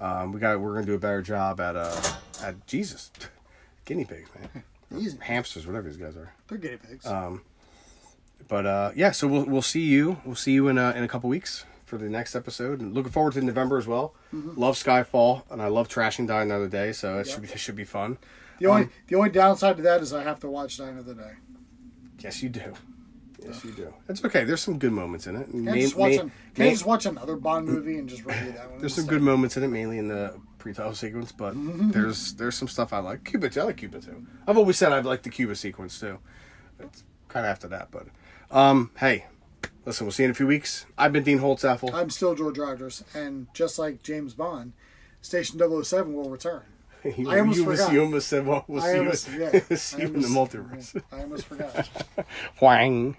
[0.00, 0.60] um, we got.
[0.60, 2.00] We're gonna do a better job at uh
[2.42, 3.12] at Jesus,
[3.84, 4.64] guinea pigs, man,
[4.96, 5.18] Easy.
[5.20, 6.32] hamsters, whatever these guys are.
[6.48, 7.06] They're guinea pigs.
[8.48, 10.18] But uh, yeah, so we'll we'll see you.
[10.24, 12.80] We'll see you in uh, in a couple weeks for the next episode.
[12.80, 14.14] And looking forward to November as well.
[14.34, 14.58] Mm-hmm.
[14.60, 17.76] Love Skyfall, and I love Trashing Die Another Day, so it should be it should
[17.76, 18.18] be fun.
[18.58, 21.14] the only um, the only downside to that is I have to watch Die Another
[21.14, 21.32] Day.
[22.18, 22.72] Yes, you do.
[23.42, 23.94] Yes, you do.
[24.08, 24.44] It's okay.
[24.44, 25.50] There's some good moments in it.
[25.50, 28.52] Can't Main- just watch an, can't main- just watch another Bond movie and just review
[28.52, 28.80] that one.
[28.80, 31.90] There's some good moments in it, mainly in the pre-title sequence, but Mm-hmm.
[31.90, 33.24] there's there's some stuff I like.
[33.24, 33.60] Cuba, too.
[33.60, 34.24] I like Cuba too.
[34.46, 36.18] I've always said I like the Cuba sequence too.
[36.78, 38.06] It's kind of after that, but
[38.50, 39.26] um, hey,
[39.84, 40.86] listen, we'll see you in a few weeks.
[40.96, 41.92] I've been Dean Holtzapfel.
[41.92, 44.72] I'm still George Rogers, and just like James Bond,
[45.20, 46.62] Station 007 will return.
[47.16, 47.92] you, I almost you, was- forgot.
[47.94, 49.40] you almost said, "Well, we'll I see almost, you,
[49.70, 51.88] yeah, see you in the almost- multiverse." I almost forgot.
[52.60, 53.16] Whang.